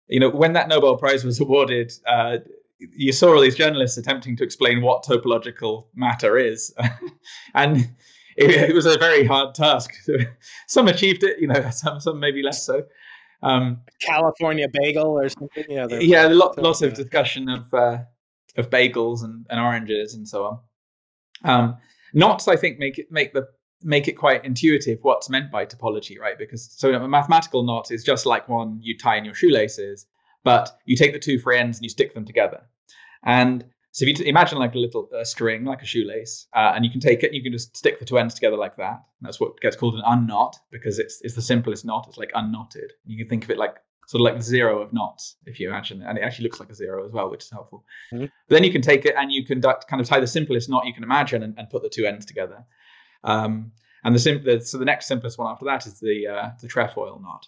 [0.08, 2.38] You know, when that Nobel Prize was awarded, uh,
[2.80, 6.74] you saw all these journalists attempting to explain what topological matter is,
[7.54, 7.90] and
[8.38, 9.92] it, it, was a very hard task.
[10.68, 12.84] some achieved it, you know, some some maybe less so.
[13.42, 15.66] Um, California bagel or something.
[15.68, 18.00] Yeah, yeah, lot, lots of discussion of uh,
[18.56, 20.60] of bagels and, and oranges and so on.
[21.44, 21.78] Um,
[22.14, 23.48] knots, I think, make it make the
[23.82, 26.38] make it quite intuitive what's meant by topology, right?
[26.38, 30.06] Because so a mathematical knot is just like one you tie in your shoelaces,
[30.44, 32.62] but you take the two free ends and you stick them together.
[33.24, 36.74] And so if you t- imagine like a little uh, string, like a shoelace, uh,
[36.76, 38.78] and you can take it, and you can just stick the two ends together like
[38.78, 39.02] that.
[39.22, 42.06] That's what gets called an unknot because it's it's the simplest knot.
[42.08, 42.94] It's like unknotted.
[43.06, 43.78] You can think of it like
[44.10, 46.60] sort of like the zero of knots, if you imagine it, and it actually looks
[46.60, 47.86] like a zero as well, which is helpful.
[48.12, 48.26] Mm-hmm.
[48.48, 50.94] then you can take it and you can kind of tie the simplest knot you
[50.96, 52.66] can imagine and, and put the two ends together.
[53.24, 53.72] Um,
[54.04, 56.68] and the, sim- the, so the next simplest one after that is the uh, the
[56.68, 57.48] trefoil knot.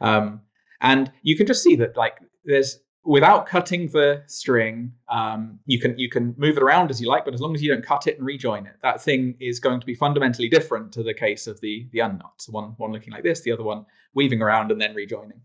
[0.00, 0.40] Um,
[0.80, 5.96] and you can just see that like there's without cutting the string, um, you can
[5.98, 8.06] you can move it around as you like, but as long as you don't cut
[8.06, 11.46] it and rejoin it, that thing is going to be fundamentally different to the case
[11.46, 12.42] of the the unknot.
[12.42, 15.40] So one one looking like this, the other one weaving around and then rejoining.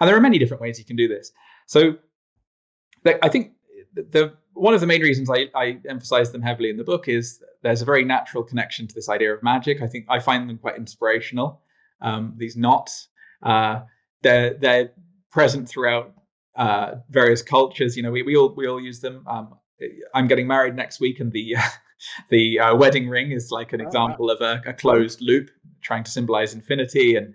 [0.00, 1.32] And there are many different ways you can do this.
[1.66, 1.96] So
[3.04, 3.52] I think
[3.94, 7.42] the one of the main reasons I, I emphasize them heavily in the book is
[7.62, 9.82] there's a very natural connection to this idea of magic.
[9.82, 11.62] I think I find them quite inspirational.
[12.00, 13.08] Um, these knots,
[13.42, 13.80] uh,
[14.22, 14.90] they're they're
[15.30, 16.14] present throughout
[16.56, 17.96] uh, various cultures.
[17.96, 19.24] You know, we, we all we all use them.
[19.26, 19.54] Um,
[20.14, 21.56] I'm getting married next week, and the
[22.30, 24.34] the uh, wedding ring is like an oh, example wow.
[24.34, 25.50] of a, a, closed loop,
[25.82, 27.34] trying to symbolize infinity and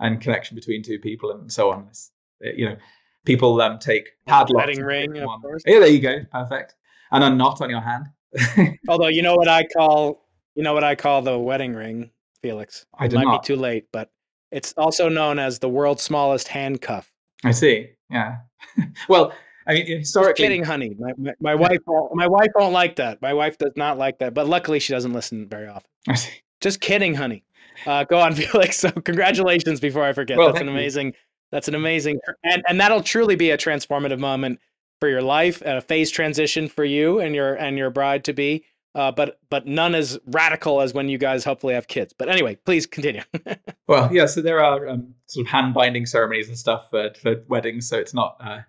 [0.00, 1.86] and connection between two people, and so on.
[1.88, 2.10] It's,
[2.40, 2.76] you know,
[3.24, 4.66] people um, take padlocks.
[4.66, 5.62] Wedding ring, of course.
[5.66, 6.74] Yeah, there you go, perfect.
[7.12, 8.06] And a knot on your hand.
[8.88, 12.10] Although you know what I call you know what I call the wedding ring,
[12.42, 12.86] Felix.
[12.98, 13.42] I it might not.
[13.42, 14.10] be too late, but
[14.50, 17.10] it's also known as the world's smallest handcuff.
[17.44, 17.90] I see.
[18.10, 18.38] Yeah.
[19.08, 19.32] well,
[19.66, 20.96] I mean, historically, Just kidding, honey.
[20.98, 21.78] My, my, my wife,
[22.12, 23.22] my wife won't like that.
[23.22, 24.34] My wife does not like that.
[24.34, 25.90] But luckily, she doesn't listen very often.
[26.08, 26.32] I see.
[26.60, 27.44] Just kidding, honey.
[27.86, 28.78] Uh, go on, Felix.
[28.78, 29.80] So, congratulations.
[29.80, 31.12] Before I forget, well, that's an amazing, you.
[31.52, 34.60] That's an amazing, and and that'll truly be a transformative moment
[35.00, 38.64] for your life, a phase transition for you and your and your bride to be.
[38.94, 42.12] Uh, but but none as radical as when you guys hopefully have kids.
[42.16, 43.22] But anyway, please continue.
[43.88, 44.26] well, yeah.
[44.26, 47.88] So there are um, sort of hand binding ceremonies and stuff for, for weddings.
[47.88, 48.60] So it's not uh,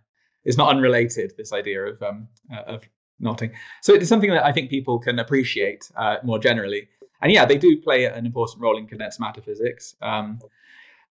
[0.45, 1.34] it's not unrelated.
[1.38, 2.84] This idea of um, uh, of
[3.19, 3.51] knotting.
[3.82, 6.88] So it's something that I think people can appreciate uh, more generally.
[7.21, 9.95] And yeah, they do play an important role in condensed matter physics.
[10.01, 10.39] Um,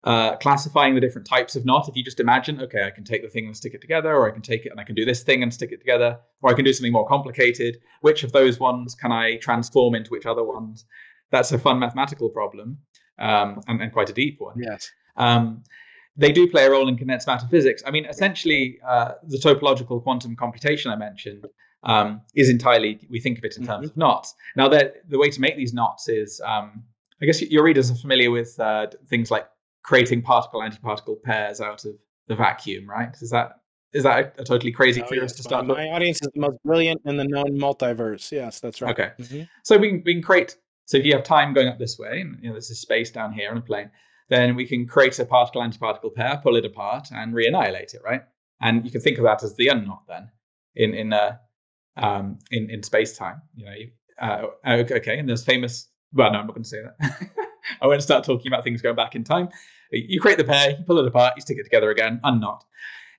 [0.03, 1.87] uh, classifying the different types of knot.
[1.87, 4.27] If you just imagine, okay, I can take the thing and stick it together, or
[4.27, 6.49] I can take it and I can do this thing and stick it together, or
[6.49, 7.77] I can do something more complicated.
[8.01, 10.85] Which of those ones can I transform into which other ones?
[11.29, 12.79] That's a fun mathematical problem
[13.19, 14.55] um, and, and, quite a deep one.
[14.57, 14.89] Yes.
[15.15, 15.63] Um,
[16.17, 17.81] they do play a role in condensed matter physics.
[17.85, 21.45] I mean, essentially, uh, the topological quantum computation I mentioned
[21.83, 23.91] um, is entirely, we think of it in terms mm-hmm.
[23.91, 24.35] of knots.
[24.55, 26.83] Now, the way to make these knots is, um,
[27.21, 29.47] I guess your readers are familiar with uh, things like
[29.83, 31.95] creating particle antiparticle pairs out of
[32.27, 33.15] the vacuum, right?
[33.21, 33.61] Is that
[33.93, 35.35] is that a, a totally crazy oh, theorem yes.
[35.35, 35.65] to start?
[35.65, 38.31] My, my audience is the most brilliant in the known multiverse.
[38.31, 38.91] Yes, that's right.
[38.91, 39.43] Okay, mm-hmm.
[39.63, 40.55] so we can, we can create.
[40.85, 43.11] So if you have time going up this way, and you know this is space
[43.11, 43.91] down here on a plane,
[44.29, 48.21] then we can create a particle antiparticle pair, pull it apart, and reannihilate it, right?
[48.61, 50.29] And you can think of that as the unknot then
[50.75, 51.37] in in uh,
[51.97, 53.41] um, in in space time.
[53.55, 55.89] You know, you, uh, okay, and there's famous.
[56.13, 57.29] Well, no, I'm not going to say that.
[57.81, 59.49] I won't start talking about things going back in time.
[59.91, 62.63] You create the pair, you pull it apart, you stick it together again, unknot.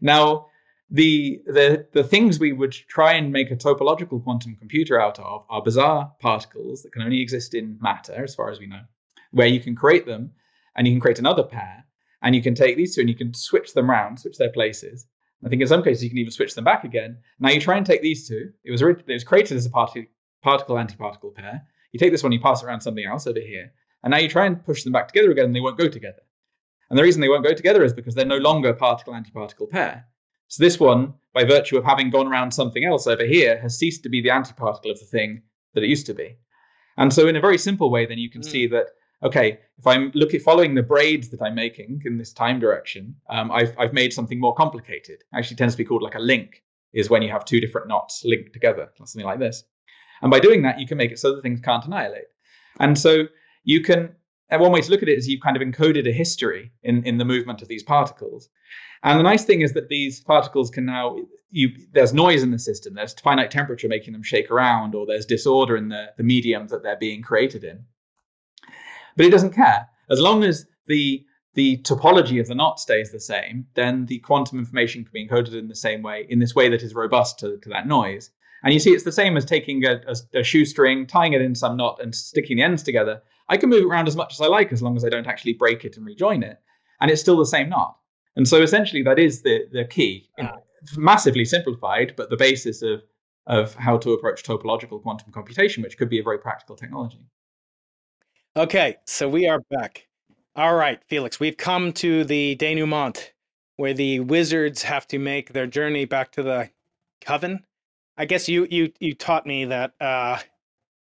[0.01, 0.47] Now,
[0.90, 5.45] the the the things we would try and make a topological quantum computer out of
[5.49, 8.82] are bizarre particles that can only exist in matter, as far as we know,
[9.30, 10.32] where you can create them
[10.76, 11.84] and you can create another pair,
[12.22, 15.07] and you can take these two and you can switch them around, switch their places.
[15.45, 17.18] I think in some cases you can even switch them back again.
[17.40, 18.53] Now you try and take these two.
[18.64, 20.11] It was it was created as a particle
[20.43, 21.62] particle antiparticle pair.
[21.93, 23.72] You take this one, you pass it around something else over here,
[24.03, 26.22] and now you try and push them back together again, and they won't go together.
[26.90, 29.70] And the reason they won't go together is because they're no longer a particle antiparticle
[29.70, 30.07] pair.
[30.48, 34.03] So this one, by virtue of having gone around something else over here, has ceased
[34.03, 35.42] to be the antiparticle of the thing
[35.74, 36.36] that it used to be.
[36.98, 38.50] And so, in a very simple way, then you can mm.
[38.50, 38.88] see that
[39.22, 43.50] okay, if I'm looking following the braids that I'm making in this time direction, um,
[43.50, 45.20] I've I've made something more complicated.
[45.20, 47.88] It actually tends to be called like a link, is when you have two different
[47.88, 49.64] knots linked together, something like this.
[50.20, 52.26] And by doing that, you can make it so that things can't annihilate.
[52.78, 53.24] And so
[53.64, 54.14] you can
[54.52, 57.02] and one way to look at it is you've kind of encoded a history in,
[57.04, 58.50] in the movement of these particles.
[59.02, 61.16] And the nice thing is that these particles can now,
[61.50, 65.24] you, there's noise in the system, there's finite temperature making them shake around, or there's
[65.24, 67.82] disorder in the, the medium that they're being created in.
[69.16, 69.88] But it doesn't care.
[70.10, 74.58] As long as the, the topology of the knot stays the same, then the quantum
[74.58, 77.56] information can be encoded in the same way, in this way that is robust to,
[77.56, 78.30] to that noise.
[78.64, 81.54] And you see, it's the same as taking a, a, a shoestring, tying it in
[81.54, 83.22] some knot, and sticking the ends together.
[83.49, 85.26] I can move it around as much as I like as long as I don't
[85.26, 86.59] actually break it and rejoin it.
[87.01, 87.97] And it's still the same knot.
[88.36, 90.28] And so essentially that is the, the key.
[90.97, 93.03] massively simplified, but the basis of,
[93.47, 97.20] of how to approach topological quantum computation, which could be a very practical technology.
[98.57, 100.07] Okay, so we are back.
[100.57, 103.32] All right, Felix, we've come to the denouement
[103.76, 106.70] where the wizards have to make their journey back to the
[107.20, 107.64] coven.
[108.18, 110.38] I guess you you you taught me that uh,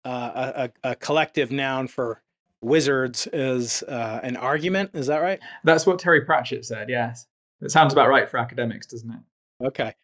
[0.05, 2.23] uh, a, a collective noun for
[2.61, 4.91] wizards is uh, an argument.
[4.95, 5.41] Is that right?
[5.65, 6.89] That's what Terry Pratchett said.
[6.89, 7.27] Yes,
[7.61, 9.67] it sounds about right for academics, doesn't it?
[9.67, 9.95] Okay.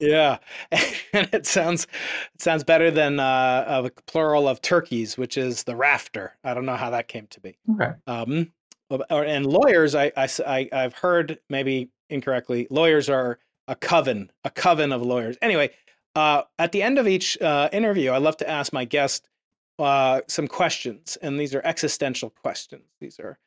[0.00, 0.38] Yeah,
[0.72, 1.86] and it sounds
[2.34, 6.36] it sounds better than uh, a plural of turkeys, which is the rafter.
[6.42, 7.56] I don't know how that came to be.
[7.74, 7.92] Okay.
[8.06, 8.52] Um,
[8.90, 12.66] or, and lawyers, I, I, I I've heard maybe incorrectly.
[12.70, 13.38] Lawyers are
[13.68, 15.36] a coven, a coven of lawyers.
[15.40, 15.70] Anyway,
[16.14, 19.28] uh, at the end of each uh, interview, I love to ask my guest
[19.78, 22.84] uh, some questions, and these are existential questions.
[23.00, 23.38] These are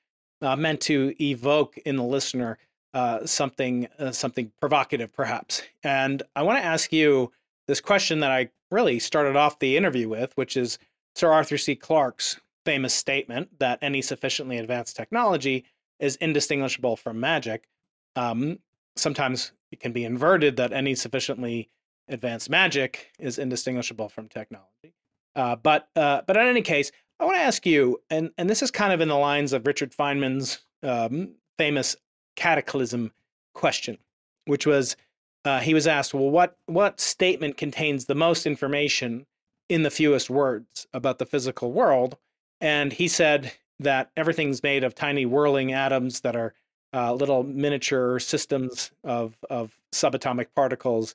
[0.42, 2.58] uh, meant to evoke in the listener
[2.94, 5.62] uh, something uh, something provocative, perhaps.
[5.84, 7.32] And I want to ask you
[7.68, 10.80] this question that I really started off the interview with, which is
[11.16, 11.76] Sir Arthur C.
[11.76, 15.66] Clarke's famous statement that any sufficiently advanced technology
[16.00, 17.68] is indistinguishable from magic.
[18.16, 18.60] Um,
[18.96, 21.70] sometimes it can be inverted that any sufficiently
[22.08, 24.94] advanced magic is indistinguishable from technology.
[25.38, 28.64] Uh, but uh, but in any case, I want to ask you, and and this
[28.64, 31.96] is kind of in the lines of Richard Feynman's um, famous
[32.36, 33.12] cataclysm
[33.54, 34.00] question,
[34.46, 34.98] which was
[35.46, 39.28] uh, he was asked, well, what what statement contains the most information
[39.70, 42.18] in the fewest words about the physical world?
[42.60, 46.56] And he said that everything's made of tiny whirling atoms that are
[46.94, 51.14] uh, little miniature systems of of subatomic particles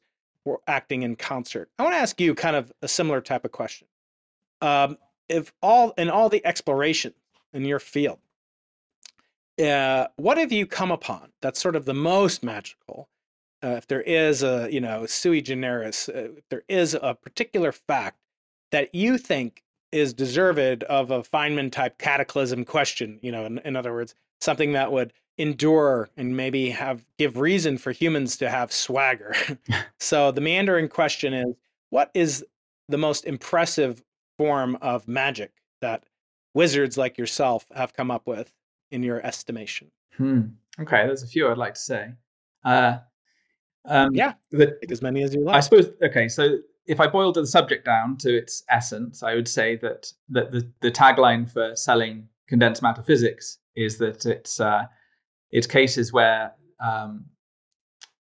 [0.69, 1.69] acting in concert.
[1.79, 3.89] I want to ask you kind of a similar type of question
[4.63, 4.97] um,
[5.29, 7.13] if all in all the exploration
[7.53, 8.19] in your field,
[9.63, 13.09] uh, what have you come upon that's sort of the most magical?
[13.65, 17.71] Uh, if there is a, you know, sui generis, uh, if there is a particular
[17.71, 18.19] fact
[18.73, 23.77] that you think is deserved of a Feynman type cataclysm question, you know, in, in
[23.77, 28.73] other words, something that would endure and maybe have give reason for humans to have
[28.73, 29.35] swagger.
[30.01, 31.55] so the meandering question is
[31.91, 32.45] what is
[32.89, 34.03] the most impressive
[34.43, 36.05] form of magic that
[36.53, 38.53] wizards like yourself have come up with
[38.91, 39.91] in your estimation?
[40.17, 40.41] Hmm.
[40.81, 42.09] Okay, there's a few I'd like to say.
[42.65, 42.99] Uh,
[43.85, 45.57] um, yeah, the, as many as you like.
[45.57, 45.91] I suppose.
[46.03, 50.13] Okay, so if I boiled the subject down to its essence, I would say that
[50.31, 54.85] that the, the tagline for selling condensed matter physics is that it's uh,
[55.53, 57.27] it's cases where um,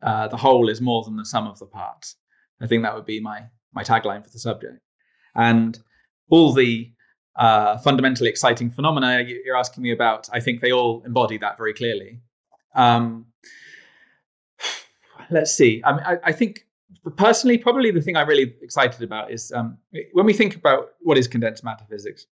[0.03, 2.17] uh, the whole is more than the sum of the parts.
[2.61, 3.43] I think that would be my
[3.75, 4.81] my tagline for the subject,
[5.35, 5.79] and
[6.31, 6.91] all the
[7.37, 11.75] uh, fundamentally exciting phenomena you're asking me about, I think they all embody that very
[11.75, 12.21] clearly.
[12.75, 13.27] Um,
[15.31, 15.83] let's see.
[15.85, 16.67] I mean, I, I, think
[17.17, 19.79] personally, probably the thing I'm really excited about is um,
[20.13, 22.27] when we think about what is condensed matter physics.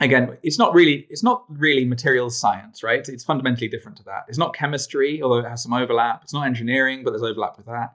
[0.00, 3.08] Again, it's not really it's not really materials science, right?
[3.08, 4.24] It's fundamentally different to that.
[4.28, 6.24] It's not chemistry, although it has some overlap.
[6.24, 7.92] It's not engineering, but there's overlap with that.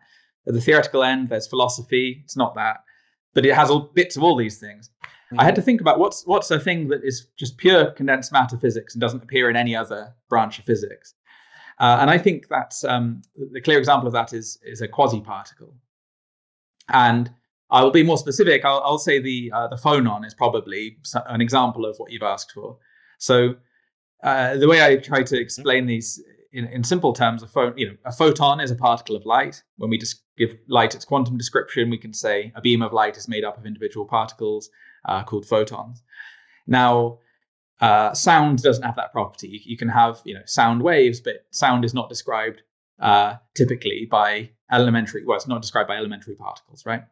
[0.47, 2.22] At the theoretical end, there's philosophy.
[2.24, 2.86] It's not that,
[3.34, 4.90] but it has all bits of all these things.
[5.04, 5.40] Mm-hmm.
[5.40, 8.58] I had to think about what's what's a thing that is just pure condensed matter
[8.58, 11.14] physics and doesn't appear in any other branch of physics.
[11.80, 13.22] Uh, and I think that's um,
[13.54, 15.74] the clear example of that is is a quasi particle.
[16.90, 17.32] And
[17.72, 18.66] I will be more specific.
[18.66, 22.52] I'll, I'll say the uh, the phonon is probably an example of what you've asked
[22.52, 22.78] for.
[23.20, 23.56] So
[24.24, 26.22] uh, the way I try to explain these
[26.52, 29.62] in, in simple terms, a, pho- you know, a photon is a particle of light.
[29.78, 33.18] When we just give light its quantum description, we can say a beam of light
[33.18, 34.70] is made up of individual particles
[35.06, 36.02] uh, called photons.
[36.66, 37.20] Now,
[37.82, 39.62] uh, sound doesn't have that property.
[39.64, 42.62] You, can have you know sound waves, but sound is not described
[43.00, 45.24] uh, typically by elementary.
[45.26, 47.04] Well, it's not described by elementary particles, right?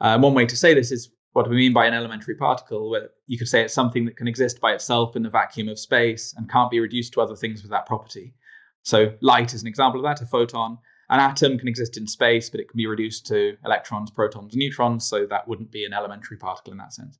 [0.00, 2.90] Uh, one way to say this is what do we mean by an elementary particle?
[2.90, 5.78] Where you could say it's something that can exist by itself in the vacuum of
[5.78, 8.34] space and can't be reduced to other things with that property.
[8.82, 10.24] So light is an example of that.
[10.24, 10.78] A photon.
[11.10, 15.04] An atom can exist in space, but it can be reduced to electrons, protons, neutrons.
[15.06, 17.18] So that wouldn't be an elementary particle in that sense.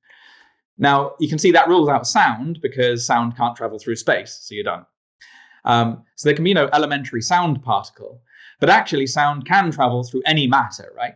[0.79, 4.55] Now, you can see that rules out sound because sound can't travel through space, so
[4.55, 4.87] you're done.
[5.65, 8.23] Um, so there can be no elementary sound particle,
[8.61, 11.15] but actually, sound can travel through any matter, right?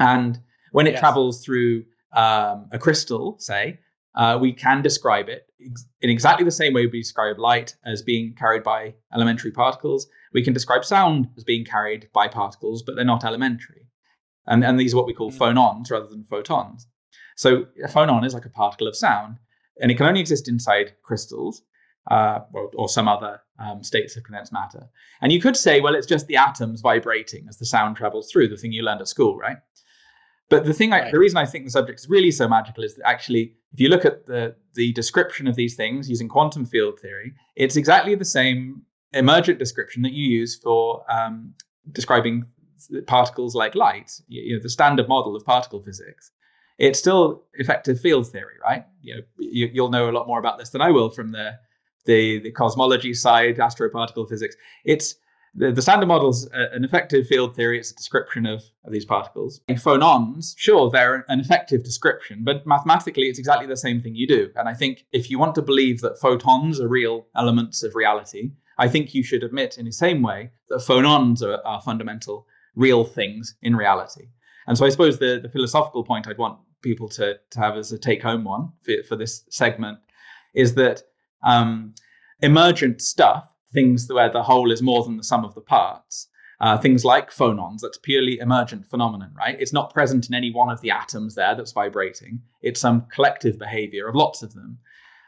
[0.00, 0.40] And
[0.72, 1.00] when it yes.
[1.00, 3.78] travels through um, a crystal, say,
[4.14, 8.34] uh, we can describe it in exactly the same way we describe light as being
[8.34, 10.06] carried by elementary particles.
[10.32, 13.88] We can describe sound as being carried by particles, but they're not elementary.
[14.46, 15.38] And, and these are what we call mm.
[15.38, 16.86] phonons rather than photons.
[17.36, 19.38] So a phonon is like a particle of sound,
[19.80, 21.62] and it can only exist inside crystals
[22.10, 24.88] uh, or, or, some other um, states of condensed matter.
[25.20, 28.48] And you could say, well, it's just the atoms vibrating as the sound travels through,
[28.48, 29.58] the thing you learned at school, right?
[30.50, 32.96] But the thing, I, the reason I think the subject is really so magical is
[32.96, 37.00] that actually, if you look at the the description of these things using quantum field
[37.00, 38.82] theory, it's exactly the same
[39.12, 41.54] emergent description that you use for um,
[41.92, 42.44] describing
[43.06, 44.12] particles like light.
[44.28, 46.32] You know, the standard model of particle physics
[46.78, 48.84] it's still effective field theory, right?
[49.02, 51.58] You know, you, will know a lot more about this than I will from the
[52.04, 54.56] the, the cosmology side, astroparticle physics.
[54.84, 55.14] It's
[55.54, 57.78] the, the standard model's an effective field theory.
[57.78, 59.60] It's a description of, of these particles.
[59.70, 64.50] Phonons, sure, they're an effective description, but mathematically, it's exactly the same thing you do.
[64.56, 68.50] And I think if you want to believe that photons are real elements of reality,
[68.78, 73.04] I think you should admit in the same way that phonons are, are fundamental, real
[73.04, 74.28] things in reality.
[74.66, 77.92] And so I suppose the, the philosophical point I'd want people to, to have as
[77.92, 79.98] a take home one for, for this segment
[80.54, 81.02] is that
[81.44, 81.94] um,
[82.40, 86.28] emergent stuff, things where the whole is more than the sum of the parts,
[86.60, 89.56] uh, things like phonons, that's purely emergent phenomenon, right?
[89.58, 92.40] It's not present in any one of the atoms there that's vibrating.
[92.60, 94.78] It's some collective behavior of lots of them.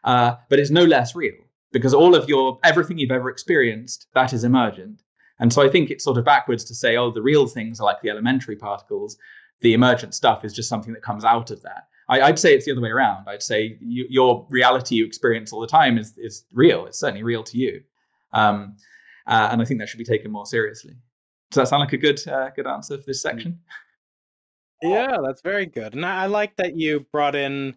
[0.04, 1.34] Uh, but it's no less real
[1.74, 5.02] because all of your everything you've ever experienced that is emergent.
[5.40, 7.84] And so I think it's sort of backwards to say, oh, the real things are
[7.84, 9.18] like the elementary particles,
[9.60, 11.88] the emergent stuff is just something that comes out of that.
[12.08, 13.28] I, would say it's the other way around.
[13.28, 16.86] I'd say you, your reality you experience all the time is is real.
[16.86, 17.82] It's certainly real to you,
[18.32, 18.76] um,
[19.26, 20.94] uh, and I think that should be taken more seriously.
[21.50, 23.58] Does that sound like a good uh, good answer for this section?
[24.82, 27.74] Yeah, that's very good, and I, I like that you brought in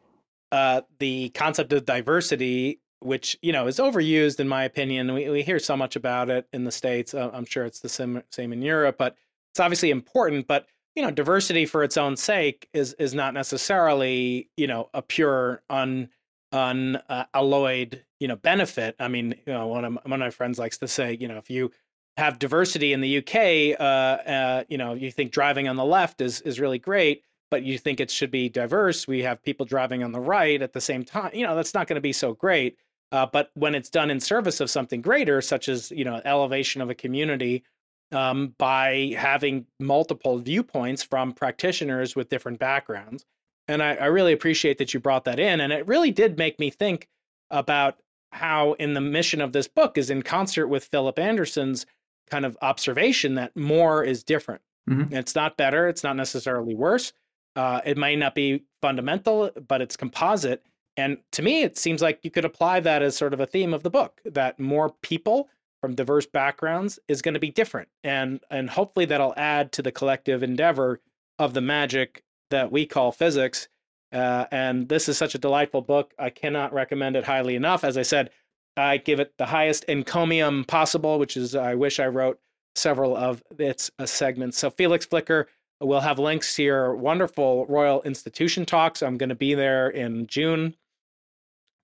[0.51, 5.13] uh, the concept of diversity, which you know is overused in my opinion.
[5.13, 7.13] We we hear so much about it in the states.
[7.13, 9.15] Uh, I'm sure it's the same same in Europe, but
[9.53, 10.47] it's obviously important.
[10.47, 15.01] But you know, diversity for its own sake is is not necessarily, you know, a
[15.01, 16.09] pure un
[16.51, 18.95] unalloyed, you know, benefit.
[18.99, 21.37] I mean, you know, one of one of my friends likes to say, you know,
[21.37, 21.71] if you
[22.17, 23.83] have diversity in the UK, uh,
[24.29, 27.77] uh, you know, you think driving on the left is is really great, but you
[27.77, 29.07] think it should be diverse.
[29.07, 31.31] We have people driving on the right at the same time.
[31.33, 32.77] You know, that's not going to be so great.
[33.11, 36.81] Uh, but when it's done in service of something greater, such as you know, elevation
[36.81, 37.63] of a community
[38.11, 43.25] um, by having multiple viewpoints from practitioners with different backgrounds,
[43.67, 46.59] and I, I really appreciate that you brought that in, and it really did make
[46.59, 47.07] me think
[47.49, 47.97] about
[48.33, 51.85] how, in the mission of this book, is in concert with Philip Anderson's
[52.29, 54.61] kind of observation that more is different.
[54.89, 55.13] Mhm.
[55.13, 55.87] It's not better.
[55.87, 57.13] It's not necessarily worse.
[57.55, 60.61] Uh, it might not be fundamental, but it's composite.
[60.97, 63.73] And to me, it seems like you could apply that as sort of a theme
[63.73, 65.47] of the book that more people
[65.79, 67.87] from diverse backgrounds is going to be different.
[68.03, 70.99] And, and hopefully that'll add to the collective endeavor
[71.37, 73.67] of the magic that we call physics.
[74.11, 76.13] Uh, and this is such a delightful book.
[76.17, 77.83] I cannot recommend it highly enough.
[77.83, 78.31] As I said,
[78.75, 82.39] I give it the highest encomium possible, which is I wish I wrote
[82.75, 84.57] several of its uh, segments.
[84.57, 85.47] So Felix Flicker
[85.79, 89.03] we'll have links to your wonderful Royal Institution talks.
[89.03, 90.75] I'm going to be there in June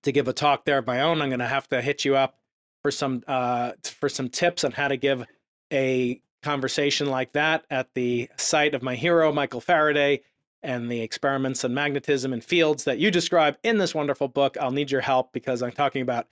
[0.04, 1.20] to give a talk there of my own.
[1.20, 2.38] I'm going to have to hit you up
[2.82, 5.24] for some uh, for some tips on how to give
[5.72, 10.20] a conversation like that at the site of my hero Michael Faraday
[10.62, 14.56] and the experiments on magnetism and fields that you describe in this wonderful book.
[14.60, 16.26] I'll need your help because I'm talking about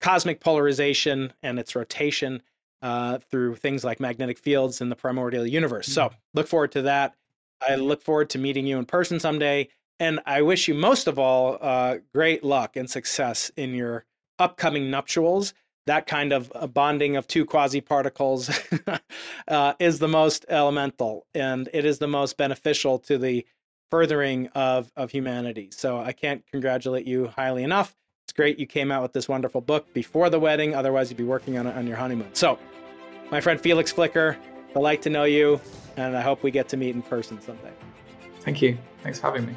[0.00, 2.42] cosmic polarization and its rotation
[2.82, 5.86] uh, through things like magnetic fields in the primordial universe.
[5.86, 7.14] So look forward to that.
[7.66, 9.68] I look forward to meeting you in person someday.
[10.00, 14.06] And I wish you most of all uh, great luck and success in your
[14.38, 15.52] upcoming nuptials.
[15.86, 18.50] That kind of uh, bonding of two quasi particles
[19.48, 23.46] uh, is the most elemental and it is the most beneficial to the
[23.90, 25.68] furthering of, of humanity.
[25.72, 27.94] So I can't congratulate you highly enough.
[28.24, 30.74] It's great you came out with this wonderful book before the wedding.
[30.74, 32.32] Otherwise, you'd be working on it on your honeymoon.
[32.32, 32.58] So,
[33.32, 34.36] my friend Felix Flicker,
[34.76, 35.60] I'd like to know you,
[35.96, 37.72] and I hope we get to meet in person someday.
[38.40, 38.78] Thank you.
[39.02, 39.56] Thanks for having me.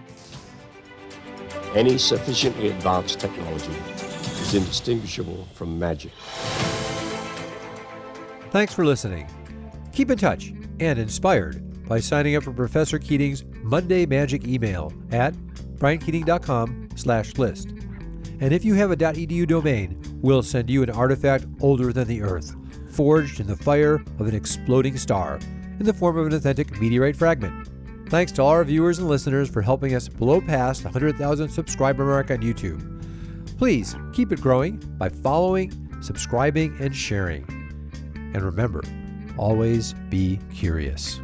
[1.76, 6.12] Any sufficiently advanced technology is indistinguishable from magic.
[8.52, 9.28] Thanks for listening.
[9.92, 15.34] Keep in touch and inspired by signing up for Professor Keating's Monday Magic email at
[15.78, 17.70] briankeating.com slash list.
[18.40, 22.22] And if you have a .edu domain, we'll send you an artifact older than the
[22.22, 22.56] Earth,
[22.92, 25.40] forged in the fire of an exploding star,
[25.80, 27.70] in the form of an authentic meteorite fragment.
[28.14, 32.06] Thanks to all our viewers and listeners for helping us blow past the 100,000 subscriber
[32.06, 33.58] mark on YouTube.
[33.58, 37.44] Please keep it growing by following, subscribing, and sharing.
[38.14, 38.84] And remember,
[39.36, 41.20] always be curious.